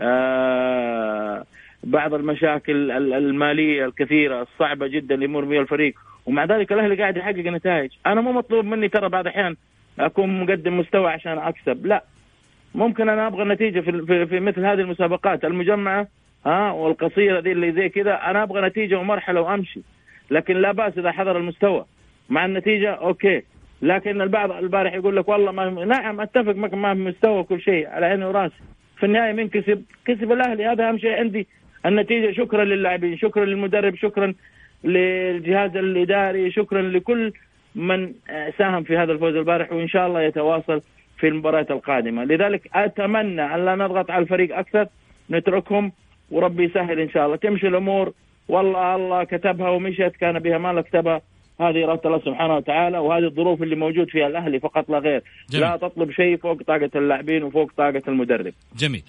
[0.00, 1.44] آه
[1.84, 5.94] بعض المشاكل ال- المالية الكثيرة الصعبة جدا اللي يمر بها الفريق.
[6.26, 7.90] ومع ذلك الأهلي قاعد يحقق نتائج.
[8.06, 9.56] أنا مو مطلوب مني ترى بعض الأحيان
[9.98, 11.86] أكون مقدم مستوى عشان أكسب.
[11.86, 12.04] لا
[12.74, 16.06] ممكن أنا أبغى نتيجة في, في مثل هذه المسابقات المجمعة
[16.46, 19.80] ها والقصيرة دي اللي زي كذا أنا أبغى نتيجة ومرحلة وأمشي.
[20.30, 21.84] لكن لا بأس إذا حضر المستوى.
[22.30, 23.42] مع النتيجة أوكي.
[23.82, 27.88] لكن البعض البارح يقول لك والله ما نعم أتفق معك ما في مستوى وكل شيء
[27.88, 28.54] على عيني وراسي.
[28.96, 30.66] في النهاية من كسب؟ كسب الأهلي.
[30.66, 31.46] هذا أهم شيء عندي.
[31.86, 34.34] النتيجة شكرا للاعبين شكرا للمدرب شكرا
[34.84, 37.32] للجهاز الإداري شكرا لكل
[37.74, 38.12] من
[38.58, 40.80] ساهم في هذا الفوز البارح وإن شاء الله يتواصل
[41.18, 42.24] في المباريات القادمة.
[42.24, 44.86] لذلك أتمنى أن لا نضغط على الفريق أكثر
[45.30, 45.92] نتركهم
[46.34, 47.36] وربي يسهل إن شاء الله.
[47.36, 48.12] تمشي الأمور.
[48.48, 51.20] والله الله كتبها ومشت كان بها ما لا كتبها.
[51.60, 55.22] هذه إرادة الله سبحانه وتعالى وهذه الظروف اللي موجود فيها الأهلي فقط لا غير.
[55.50, 55.64] جميل.
[55.64, 58.54] لا تطلب شيء فوق طاقة اللاعبين وفوق طاقة المدرب.
[58.76, 59.02] جميل.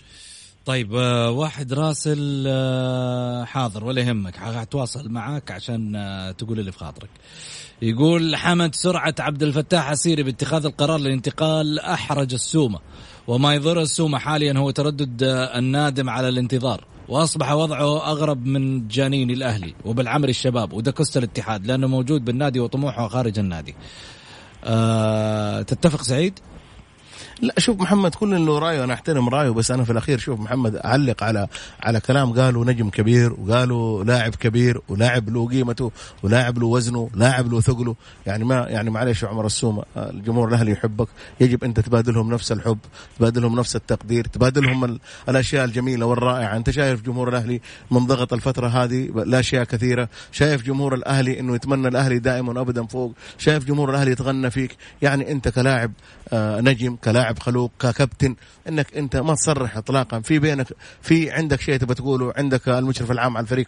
[0.65, 4.35] طيب آه، واحد راسل آه، حاضر ولا يهمك.
[4.35, 7.09] حتواصل معاك عشان آه، تقول اللي في خاطرك.
[7.81, 12.79] يقول حمد سرعة عبد الفتاح عسيري باتخاذ القرار للانتقال أحرج السومة.
[13.27, 15.23] وما يضر السومة حاليا هو تردد
[15.55, 16.94] النادم على الانتظار.
[17.09, 23.39] وأصبح وضعه أغرب من جانين الأهلي وبالعمر الشباب ودكست الاتحاد لأنه موجود بالنادي وطموحه خارج
[23.39, 23.75] النادي
[24.63, 26.39] أه تتفق سعيد؟
[27.41, 30.75] لا شوف محمد كل له رايه أنا أحترم رأيه بس أنا في الأخير شوف محمد
[30.75, 31.47] أعلق على
[31.83, 35.91] على كلام قالوا نجم كبير وقالوا لاعب كبير ولاعب له قيمته
[36.23, 37.95] ولاعب له وزنه لاعب له ثقله.
[38.25, 41.07] يعني ما يعني معلش يا عمر السومة الجمهور الأهلي يحبك.
[41.39, 42.77] يجب أنت تبادلهم نفس الحب
[43.19, 46.57] تبادلهم نفس التقدير تبادلهم ال- الأشياء الجميلة والرائعة.
[46.57, 52.19] أنت شايف جمهور الأهلي منضغط الفترة هذه لاشياء كثيرة؟ شايف جمهور الأهلي إنه يتمنى الأهلي
[52.19, 55.91] دائما ابدا فوق؟ شايف جمهور الأهلي يتغنى فيك؟ يعني أنت كلاعب
[56.33, 58.35] آه، نجم كلاعب خلوق ككابتن
[58.69, 60.19] إنك أنت ما تصرح اطلاقا.
[60.19, 60.67] في بينك
[61.01, 63.67] في عندك شيء تبى تقوله عندك المشرف العام على الفريق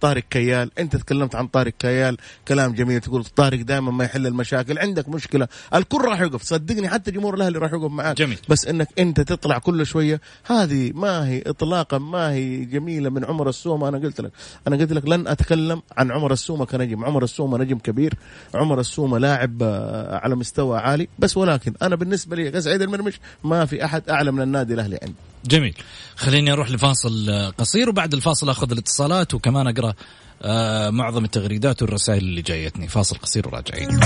[0.00, 0.70] طارق كيال.
[0.78, 2.16] أنت تكلمت عن طارق كيال
[2.48, 4.78] كلام جميل تقول طارق دائما ما يحل المشاكل.
[4.78, 8.16] عندك مشكلة الكل راح يقف صدقني حتى جمهور الأهلي راح يقف معاك.
[8.16, 8.38] جميل.
[8.48, 13.48] بس إنك أنت تطلع كل شوية هذه ما هي اطلاقا ما هي جميلة من عمر
[13.48, 13.88] السومة.
[13.88, 14.32] أنا قلت لك
[14.68, 17.04] أنا قلت لك لن أتكلم عن عمر السومة كنجم.
[17.04, 18.14] عمر السومة نجم كبير.
[18.54, 21.08] عمر السومة لاعب آه، على مستوى عالي.
[21.18, 25.14] بس ولكن أنا بالنسبة لي كسعيد المرمش ما في أحد اعلى من النادي الأهلي عندي.
[25.44, 25.74] جميل.
[26.16, 29.94] خليني أروح لفاصل قصير وبعد الفاصل أخذ الاتصالات وكمان أقرأ
[30.42, 32.88] آه، معظم التغريدات والرسائل اللي جايتني.
[32.88, 34.00] فاصل قصير وراجعين.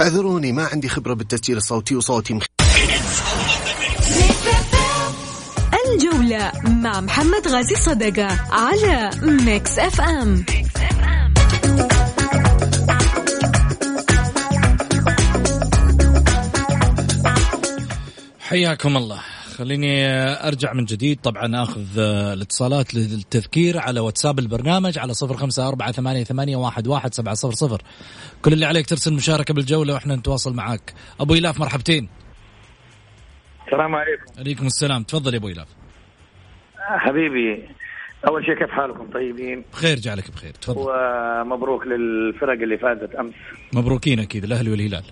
[0.00, 2.44] اعذروني ما عندي خبرة بالتسجيل الصوتي وصوتي مخ...
[5.94, 10.44] الجولة مع محمد غازي صدقة على Mix FM
[18.40, 19.20] حياكم الله.
[19.56, 20.08] خليني
[20.48, 21.20] أرجع من جديد.
[21.20, 26.86] طبعا أخذ آه، الاتصالات للتذكير على واتساب البرنامج على صفر خمسة أربعة ثمانية, ثمانية واحد,
[26.86, 27.82] واحد سبعة صفر صفر.
[28.42, 30.94] كل اللي عليك ترسل مشاركة بالجولة وإحنا نتواصل معاك.
[31.20, 32.08] أبو يلاف مرحبتين.
[33.66, 34.24] السلام عليكم.
[34.38, 35.02] عليكم السلام.
[35.02, 35.79] تفضل يا أبو يلاف
[36.98, 37.68] حبيبي
[38.28, 40.50] أول شيء كيف حالكم طيبين؟ بخير جعلك بخير.
[40.50, 40.78] تفضل.
[40.78, 43.34] ومبروك للفرق اللي فازت أمس.
[43.74, 45.04] مبروكين أكيد الأهلي والهلال.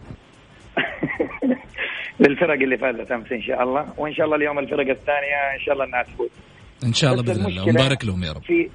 [2.21, 5.75] للفرق اللي فازت أمس إن شاء الله وإن شاء الله اليوم الفرق الثانية إن شاء
[5.75, 6.29] الله الناس تفوز.
[6.85, 7.62] إن شاء الله بإذن الله.
[7.64, 8.43] ونبارك لهم يا رب.
[8.43, 8.71] في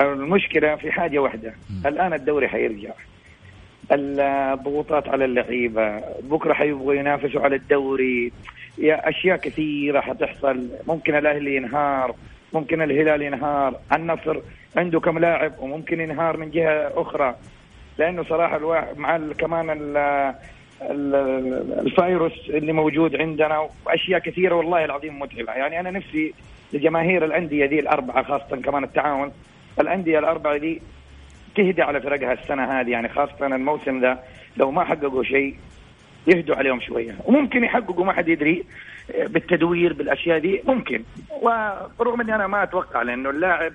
[0.00, 1.54] المشكلة في حاجة واحدة.
[1.70, 1.86] م.
[1.86, 2.90] الآن الدوري حيرجع.
[3.92, 6.00] الضغوطات على اللعيبة.
[6.22, 8.32] بكرة حيبغوا ينافسوا على الدوري.
[8.78, 10.68] يا أشياء كثيرة حتحصل.
[10.88, 12.14] ممكن الأهلي ينهار
[12.52, 14.36] ممكن الهلال ينهار النصر
[14.76, 17.34] عنده كم لاعب وممكن ينهار من جهة أخرى.
[17.98, 19.96] لأنه صراحة الواحد مع كمان
[21.80, 25.52] الفيروس اللي موجود عندنا وأشياء كثيرة والله العظيم متعبة.
[25.52, 26.34] يعني أنا نفسي
[26.72, 29.32] لجماهير الأندية دي الأربعة خاصة كمان التعاون
[29.80, 30.82] الأندية الأربعة دي
[31.56, 32.90] تهدى على فرقها السنة هذه.
[32.90, 34.18] يعني خاصة الموسم ذا
[34.56, 35.54] لو ما حققوا شيء
[36.26, 37.16] يهدوا عليهم شوية.
[37.24, 38.64] وممكن يحققوا ما حد يدري
[39.26, 41.02] بالتدوير بالأشياء دي ممكن.
[41.42, 43.72] ورغم إني أنا ما أتوقع لأنه اللاعب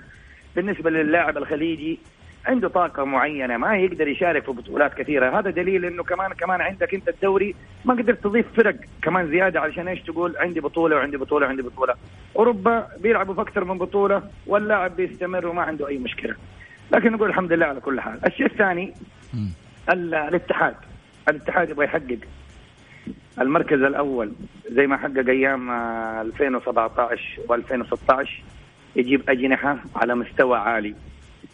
[0.56, 2.00] بالنسبة للاعب الخليجي
[2.46, 5.40] عنده طاقة معينة ما يقدر يشارك في بطولات كثيرة.
[5.40, 9.88] هذا دليل إنه كمان كمان عندك أنت الدوري ما قدرت تضيف فرق كمان زيادة علشان
[9.88, 11.94] إيش تقول؟ عندي بطولة وعندي بطولة وعندي بطولة.
[12.36, 16.36] أوروبا بيلعبوا في أكثر من بطولة واللاعب بيستمر وما عنده أي مشكلة.
[16.92, 18.20] لكن نقول الحمد لله على كل حال.
[18.26, 18.94] الشيء الثاني
[19.90, 20.76] الاتحاد.
[21.30, 22.20] الاتحاد يبغى يحقق.
[23.42, 24.32] المركز الأول
[24.72, 28.28] زي ما حقق أيام 2017 و2016
[28.96, 30.96] يجيب أجنحة على مستوى عالي.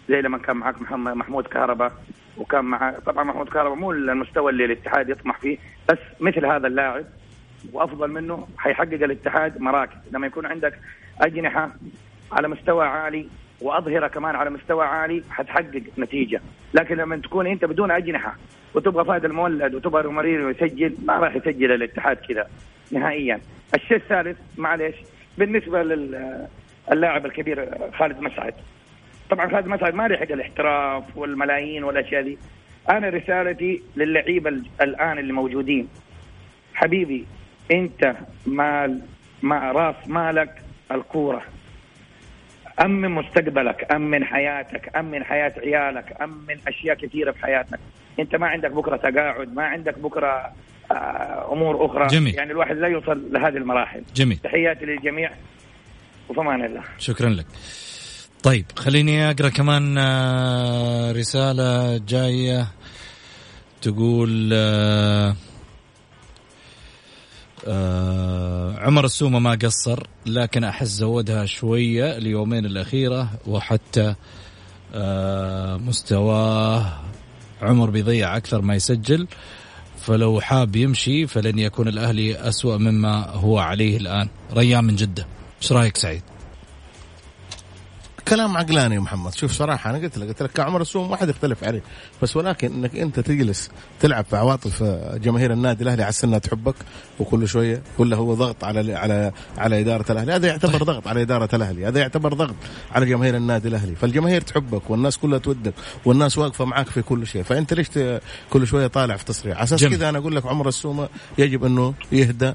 [0.09, 1.91] زي لما كان معك محمد محمود كهرباء
[2.37, 5.57] وكان مع طبعا محمود كهرباء مو المستوى اللي الاتحاد يطمح فيه
[5.89, 7.05] بس مثل هذا اللاعب
[7.73, 9.97] وأفضل منه حيحقق الاتحاد مراكز.
[10.11, 10.79] لما يكون عندك
[11.21, 11.71] أجنحة
[12.31, 13.27] على مستوى عالي
[13.61, 16.41] واظهره كمان على مستوى عالي حتحقق نتيجة.
[16.73, 18.35] لكن لما تكون أنت بدون أجنحة
[18.73, 22.47] وتبغى فهد المولد وتبغى رومارينو يسجل ما راح يسجل الاتحاد كذا
[22.91, 23.39] نهائيا.
[23.75, 24.95] الشيء الثالث معلش
[25.37, 28.53] بالنسبة للاعب الكبير خالد مسعد.
[29.29, 32.37] طبعا خالد مسعد ما لحق الاحتراف والملايين والأشياء دي.
[32.89, 34.49] أنا رسالتي للعيبة
[34.81, 35.87] الآن اللي موجودين.
[36.73, 37.25] حبيبي
[37.71, 38.15] أنت
[38.45, 39.01] مال
[39.43, 41.43] مع راس مالك الكورة.
[42.81, 47.79] امن مستقبلك امن حياتك امن حياة عيالك امن أشياء كثيرة في حياتك.
[48.19, 50.51] أنت ما عندك بكرة تقاعد ما عندك بكرة
[50.91, 52.07] آه، أمور أخرى.
[52.07, 52.35] جميل.
[52.35, 54.03] يعني الواحد لا يوصل لهذه المراحل.
[54.15, 54.37] جميل.
[54.37, 55.31] تحياتي للجميع
[56.29, 56.81] وفمان الله.
[56.97, 57.45] شكرا لك.
[58.43, 62.67] طيب خليني أقرأ كمان آه، رسالة جاية
[63.81, 64.53] تقول
[67.67, 74.15] آه، عمر السومة ما قصر لكن أحس زودها شوية اليومين الأخيرة وحتى
[74.95, 76.93] آه مستواه
[77.61, 79.27] عمر بيضيع أكثر ما يسجل.
[80.01, 84.29] فلو حاب يمشي فلن يكون الأهلي أسوأ مما هو عليه الآن.
[84.53, 85.27] ريان من جدة
[85.61, 86.21] إيش رأيك سعيد؟
[88.29, 89.35] كلام عقلاني يا محمد.
[89.35, 91.81] شوف صراحة أنا قلت لك قلت لك كعمر السوم ما حد يختلف عليه.
[92.21, 96.75] بس ولكن أنك أنت تجلس تلعب في عواطف جماهير النادي الأهلي على انها تحبك
[97.19, 100.31] وكل شوية كله هو ضغط على على على إدارة الأهلي.
[100.31, 101.87] هذا يعتبر ضغط على إدارة الأهلي.
[101.87, 102.55] هذا يعتبر ضغط
[102.91, 103.95] على جماهير النادي الأهلي.
[103.95, 105.73] فالجماهير تحبك والناس كلها تودك
[106.05, 107.43] والناس واقفة معك في كل شيء.
[107.43, 107.87] فأنت ليش
[108.49, 111.93] كل شوية طالع في تصريح؟ على أساس كذا أنا أقول لك عمر السومة يجب أنه
[112.11, 112.53] يهدى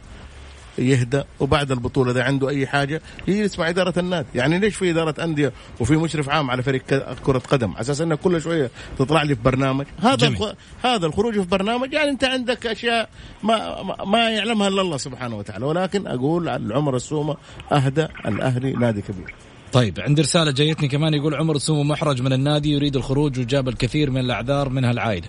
[0.78, 4.28] يهدى وبعد البطولة إذا عنده أي حاجة يجلس مع إدارة النادي.
[4.34, 6.82] يعني ليش في إدارة أندية وفي مشرف عام على فريق
[7.24, 9.86] كرة قدم؟ على أساس انك كل شوية تطلع لي في برنامج.
[10.00, 10.54] هذا جميل.
[10.82, 13.08] هذا الخروج في برنامج يعني أنت عندك أشياء
[13.42, 15.66] ما ما يعلمها إلا الله سبحانه وتعالى.
[15.66, 17.36] ولكن أقول العمر السومة
[17.72, 19.34] اهدى الأهلي نادي كبير.
[19.72, 24.10] طيب عندي رسالة جايتني كمان يقول عمر السومة محرج من النادي يريد الخروج وجاب الكثير
[24.10, 25.28] من الأعذار منها العائلة.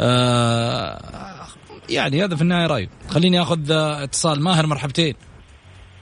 [0.00, 1.39] آه
[1.88, 4.42] يعني هذا في النهاية راي خليني أخذ اتصال.
[4.42, 5.14] ماهر مرحبتين.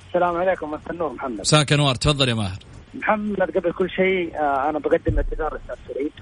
[0.08, 1.40] السلام عليكم مساء النور محمد.
[1.40, 1.94] مساك أنوار.
[1.94, 2.58] تفضل يا ماهر.
[2.94, 6.12] محمد قبل كل شيء آه، أنا بقدم اعتذار أستاذ سعيد.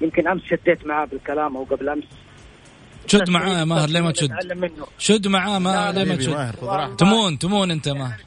[0.00, 2.04] يمكن أمس شديت معاه بالكلام أو قبل أمس.
[3.06, 4.30] شد معاه يا ماهر ليه ما تشد؟
[4.98, 8.20] شد معاه ما ليه ما تشد؟ تمون تمون أنت ماهر.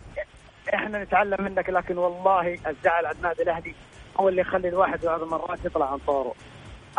[0.73, 3.75] إحنا نتعلم منك لكن والله الزعل على النادي الأهلي
[4.19, 6.33] هو اللي يخلي الواحد بعض المرات يطلع عن طوره.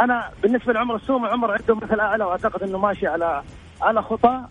[0.00, 3.42] أنا بالنسبة لعمر السومه عمر عنده مثل أعلى وأعتقد إنه ماشي على
[3.82, 4.44] على خطى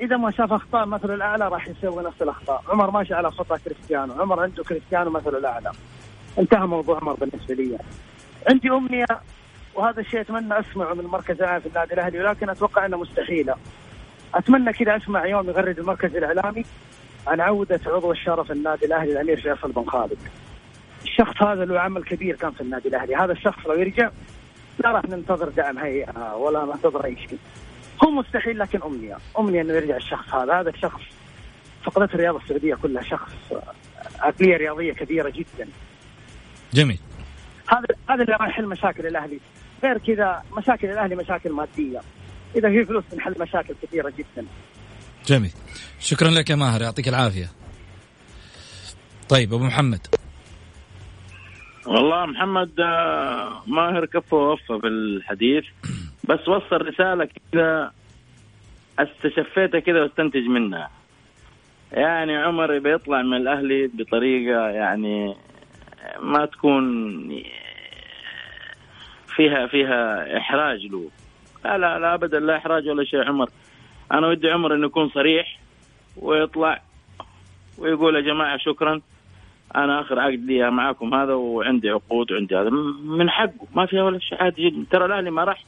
[0.00, 2.64] إذا ما شاف أخطاء مثل الأعلى راح يسوي نفس الأخطاء.
[2.68, 4.22] عمر ماشي على خطى كريستيانو.
[4.22, 5.72] عمر عنده كريستيانو مثل الأعلى.
[6.38, 7.78] انتهى موضوع عمر بالنسبة لي.
[8.48, 9.06] عندي أمنية
[9.74, 13.56] وهذا الشيء أتمنى أسمعه من المركز العام في النادي الأهلي ولكن أتوقع أنه مستحيله
[14.34, 16.64] أتمنى كذا أسمع يوم يغرد المركز الإعلامي
[17.26, 20.18] عن عودة عضو الشرف النادي الأهلي الأمير فيصل بن خالد.
[21.02, 24.10] الشخص هذا له عمل كبير كان في النادي الأهلي، هذا الشخص لو يرجع
[24.78, 27.38] لا راح ننتظر دعم هيئة ولا ننتظر أي شيء.
[28.04, 31.00] هو مستحيل لكن أمنية، أمنية إنه يرجع الشخص هذا، هذا الشخص
[31.84, 33.32] فقدته الرياضة السعودية كلها شخص
[34.20, 35.68] عقلية رياضية كبيرة جدا.
[36.72, 36.98] جميل.
[37.66, 39.40] هذا هذا اللي راح يحل مشاكل الأهلي،
[39.84, 42.00] غير كذا مشاكل الأهلي مشاكل مادية.
[42.56, 44.46] إذا في فلوس بنحل مشاكل كثيرة جدا.
[45.26, 45.52] جميل.
[46.00, 47.48] شكرا لك يا ماهر يعطيك العافية.
[49.28, 50.06] طيب أبو محمد.
[51.86, 55.64] والله محمد آه، ماهر كفه ووفى في الحديث
[56.24, 57.92] بس وصل رسالة كذا
[58.98, 60.90] استشفيتها كذا واستنتج منها.
[61.92, 65.34] يعني عمر بيطلع من الأهلي بطريقة يعني
[66.20, 66.84] ما تكون
[69.36, 71.10] فيها فيها إحراج له.
[71.64, 73.48] لا لا لا أبدا لا إحراج ولا شيء عمر.
[74.12, 75.58] أنا ودي عمر إنه يكون صريح
[76.16, 76.82] ويطلع
[77.78, 79.00] ويقول يا جماعة شكرا.
[79.76, 82.70] أنا آخر عقد لي معاكم هذا وعندي عقود وعندي هذا.
[83.04, 84.84] من حقه ما فيها ولا شيء عادي جدا.
[84.90, 85.64] ترى الأهلي ما راح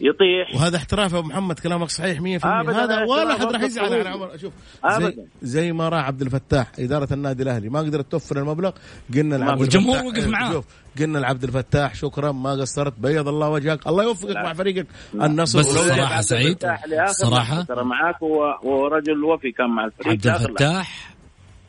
[0.00, 0.54] يطيح.
[0.54, 4.36] وهذا احتراف يا أبو محمد كلامك صحيح 100% هذا ولا احد راح يزعل على عمر.
[4.36, 4.52] شوف
[4.98, 8.70] زي, زي ما راح عبد الفتاح إدارة النادي الأهلي ما قدرت توفر المبلغ
[9.14, 10.52] قلنا العبد والجمهور وقف معاه.
[10.52, 10.64] شوف
[10.98, 13.86] قلنا لعبد الفتاح شكرا ما قصرت بيض الله وجهك.
[13.86, 14.86] الله يوفقك مع فريقك.
[15.14, 16.66] النصر بس صراحة سعيد
[17.06, 17.62] صراحة.
[17.62, 18.22] ترى معاك
[18.62, 20.08] ورجل وفي كان مع الفريق.
[20.08, 21.14] عبد الفتاح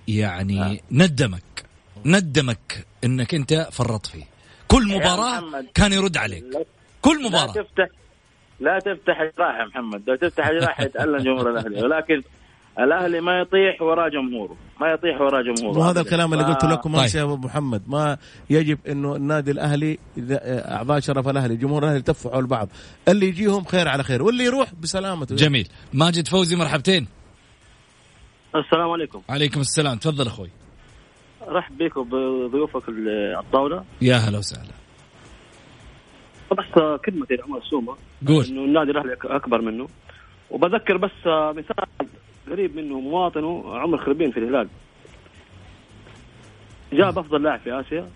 [0.07, 0.77] يعني آه.
[0.91, 1.65] ندمك
[2.05, 4.23] ندمك إنك أنت فرطت فيه.
[4.67, 6.43] كل مباراة كان يرد عليك.
[7.01, 7.45] كل مباراة.
[7.45, 7.87] لا تفتح.
[8.59, 11.83] لا تفتح جراح يا محمد لو تفتح جراح يتألم جمهور الأهلي.
[11.83, 12.21] ولكن
[12.79, 15.77] الأهلي ما يطيح وراء جمهوره ما يطيح وراء جمهوره.
[15.79, 17.15] وهذا الكلام اللي قلت لكم طيب.
[17.15, 17.81] يا أبو محمد.
[17.87, 18.17] ما
[18.49, 19.97] يجب إنه النادي الأهلي
[20.77, 22.69] أعضاء شرف الأهلي جمهور الأهلي يتفقوا على بعض.
[23.07, 25.35] اللي يجيهم خير على خير واللي يروح بسلامته.
[25.35, 25.67] جميل.
[25.93, 27.07] ماجد فوزي مرحبتين.
[28.55, 29.21] السلام عليكم.
[29.29, 29.97] عليكم السلام.
[29.97, 30.49] تفضل أخوي.
[31.47, 32.83] رحب بك وبضيوفك
[33.39, 33.83] الطاولة.
[34.01, 34.71] يا هلا وسهلا.
[36.53, 37.95] بس كلمة لعمر السومة
[38.27, 38.45] قول.
[38.45, 39.87] إنه النادي الأهلي أكبر منه.
[40.51, 41.85] وبذكر بس مثال
[42.51, 44.67] قريب منه مواطنه عمر خربين في الهلال.
[46.93, 48.09] جاب أفضل لاعب في آسيا.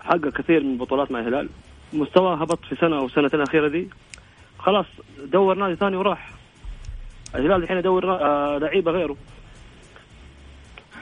[0.00, 1.48] حقق كثير من البطولات مع الهلال.
[1.92, 3.88] مستواه هبط في سنة أو سنتين الاخيره دي.
[4.58, 4.86] خلاص
[5.24, 6.30] دور نادي ثاني وراح.
[7.34, 9.16] الهلال الحين يدور آه، لعيبة غيره.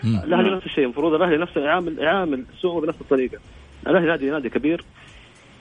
[0.04, 3.38] الأهلي نفس الشيء المفروض الأهلي نفسه يعامل يعامل سوقه بنفس الطريقة.
[3.86, 4.84] الأهلي نادي نادي كبير.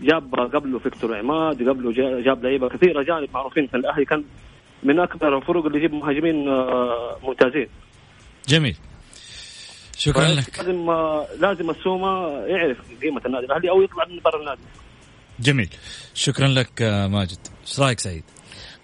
[0.02, 1.92] جاب قبله فيكتور عماد قبله
[2.22, 4.06] جاب لعيبة كثير اجانب معروفين في الأهلي.
[4.06, 4.24] كان
[4.84, 7.68] من أكبر الفرق اللي يجيب مهاجمين آه، ممتازين.
[8.48, 8.76] جميل.
[9.98, 10.60] شكرا لك.
[10.60, 14.62] لازم آه، لازم السومة يعرف قيمة النادي الأهلي أو يطلع من برا النادي.
[15.40, 15.70] جميل.
[16.14, 17.38] شكرا لك آه، ماجد.
[17.68, 18.24] إيش رأيك سعيد؟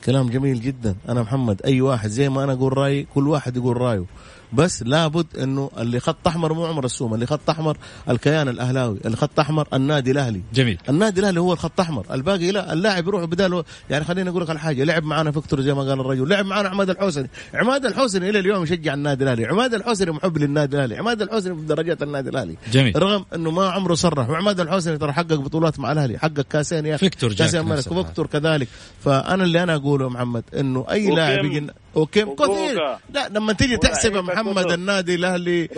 [0.06, 0.96] كلام جميل جدا.
[1.10, 4.06] أنا محمد أي واحد زي ما أنا أقول رأيي كل واحد يقول رأيه.
[4.54, 7.78] بس لابد إنه اللي خط أحمر مو عمر السومه اللي خط أحمر
[8.10, 10.42] الكيان الأهلاوي اللي خط أحمر النادي الأهلي.
[10.54, 10.78] جميل.
[10.90, 12.06] النادي الأهلي هو الخط أحمر.
[12.12, 15.74] الباقي لا اللاعب يروح بداله يعني خليني أقول لك على حاجة لعب معنا فيكتور زي
[15.74, 19.46] ما قال الرجل لعب معنا عماد الحوسني عماد الحوسني إلى اليوم يشجع النادي الأهلي.
[19.46, 20.98] عماد الحوسني محب للنادي الأهلي.
[20.98, 22.58] عماد الحوسني في درجات النادي الأهلي.
[22.72, 23.02] جميل.
[23.04, 24.30] رغم إنه ما عمره صرح.
[24.30, 26.18] وعماد الحوسني ترى حقق بطولات مع الأهلي.
[26.20, 28.68] حقق كاسين يا أخي فيكتور كاسين ملك وفيكتور كذلك.
[29.04, 32.78] فأنا اللي أنا أقوله محمد إنه أي لاعب يجي وكم كثير
[33.14, 35.70] لا لما تيجي تحسب محمد النادي الأهلي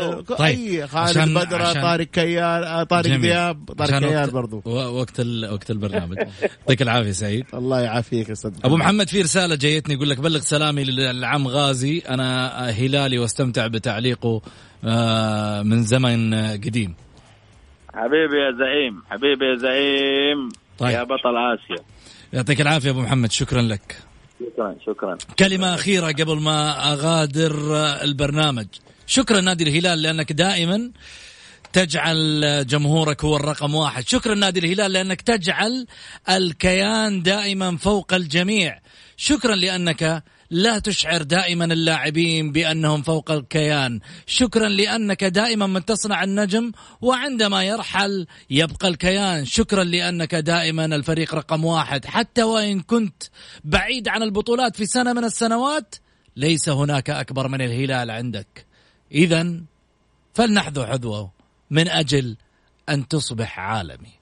[0.00, 4.62] آه، طيب خالد بدره طارق كيال آه، طارق دياب طارق كيال برضو.
[4.64, 6.16] وقت وقت البرنامج.
[6.60, 7.44] يعطيك العافية سعيد.
[7.54, 8.52] الله يعافيك يا أستاذ.
[8.64, 11.98] أبو محمد في رسالة جايتني يقول لك بلغ سلامي للعم غازي.
[11.98, 14.42] أنا هلالي واستمتع بتعليقه
[14.84, 16.94] آه، من زمن قديم.
[17.94, 20.48] حبيبي يا زعيم حبيبي يا زعيم.
[20.78, 20.90] طيب.
[20.90, 21.84] يا بطل آسيا.
[22.32, 24.09] يعطيك العافية أبو محمد شكرا لك.
[24.40, 25.18] شكرا شكرا.
[25.38, 28.66] كلمة أخيرة قبل ما أغادر البرنامج.
[29.06, 30.90] شكرا نادي الهلال لأنك دائما
[31.72, 34.08] تجعل جمهورك هو الرقم واحد.
[34.08, 35.86] شكرا نادي الهلال لأنك تجعل
[36.30, 38.78] الكيان دائما فوق الجميع.
[39.16, 44.00] شكرا لأنك لا تشعر دائما اللاعبين بأنهم فوق الكيان.
[44.26, 49.44] شكرا لأنك دائما من تصنع النجم وعندما يرحل يبقى الكيان.
[49.44, 52.04] شكرا لأنك دائما الفريق رقم واحد.
[52.04, 53.22] حتى وإن كنت
[53.64, 55.94] بعيد عن البطولات في سنة من السنوات
[56.36, 58.66] ليس هناك أكبر من الهلال عندك.
[59.12, 59.60] اذا
[60.34, 61.32] فلنحذو حذوه
[61.70, 62.36] من أجل
[62.88, 64.20] أن تصبح عالمي.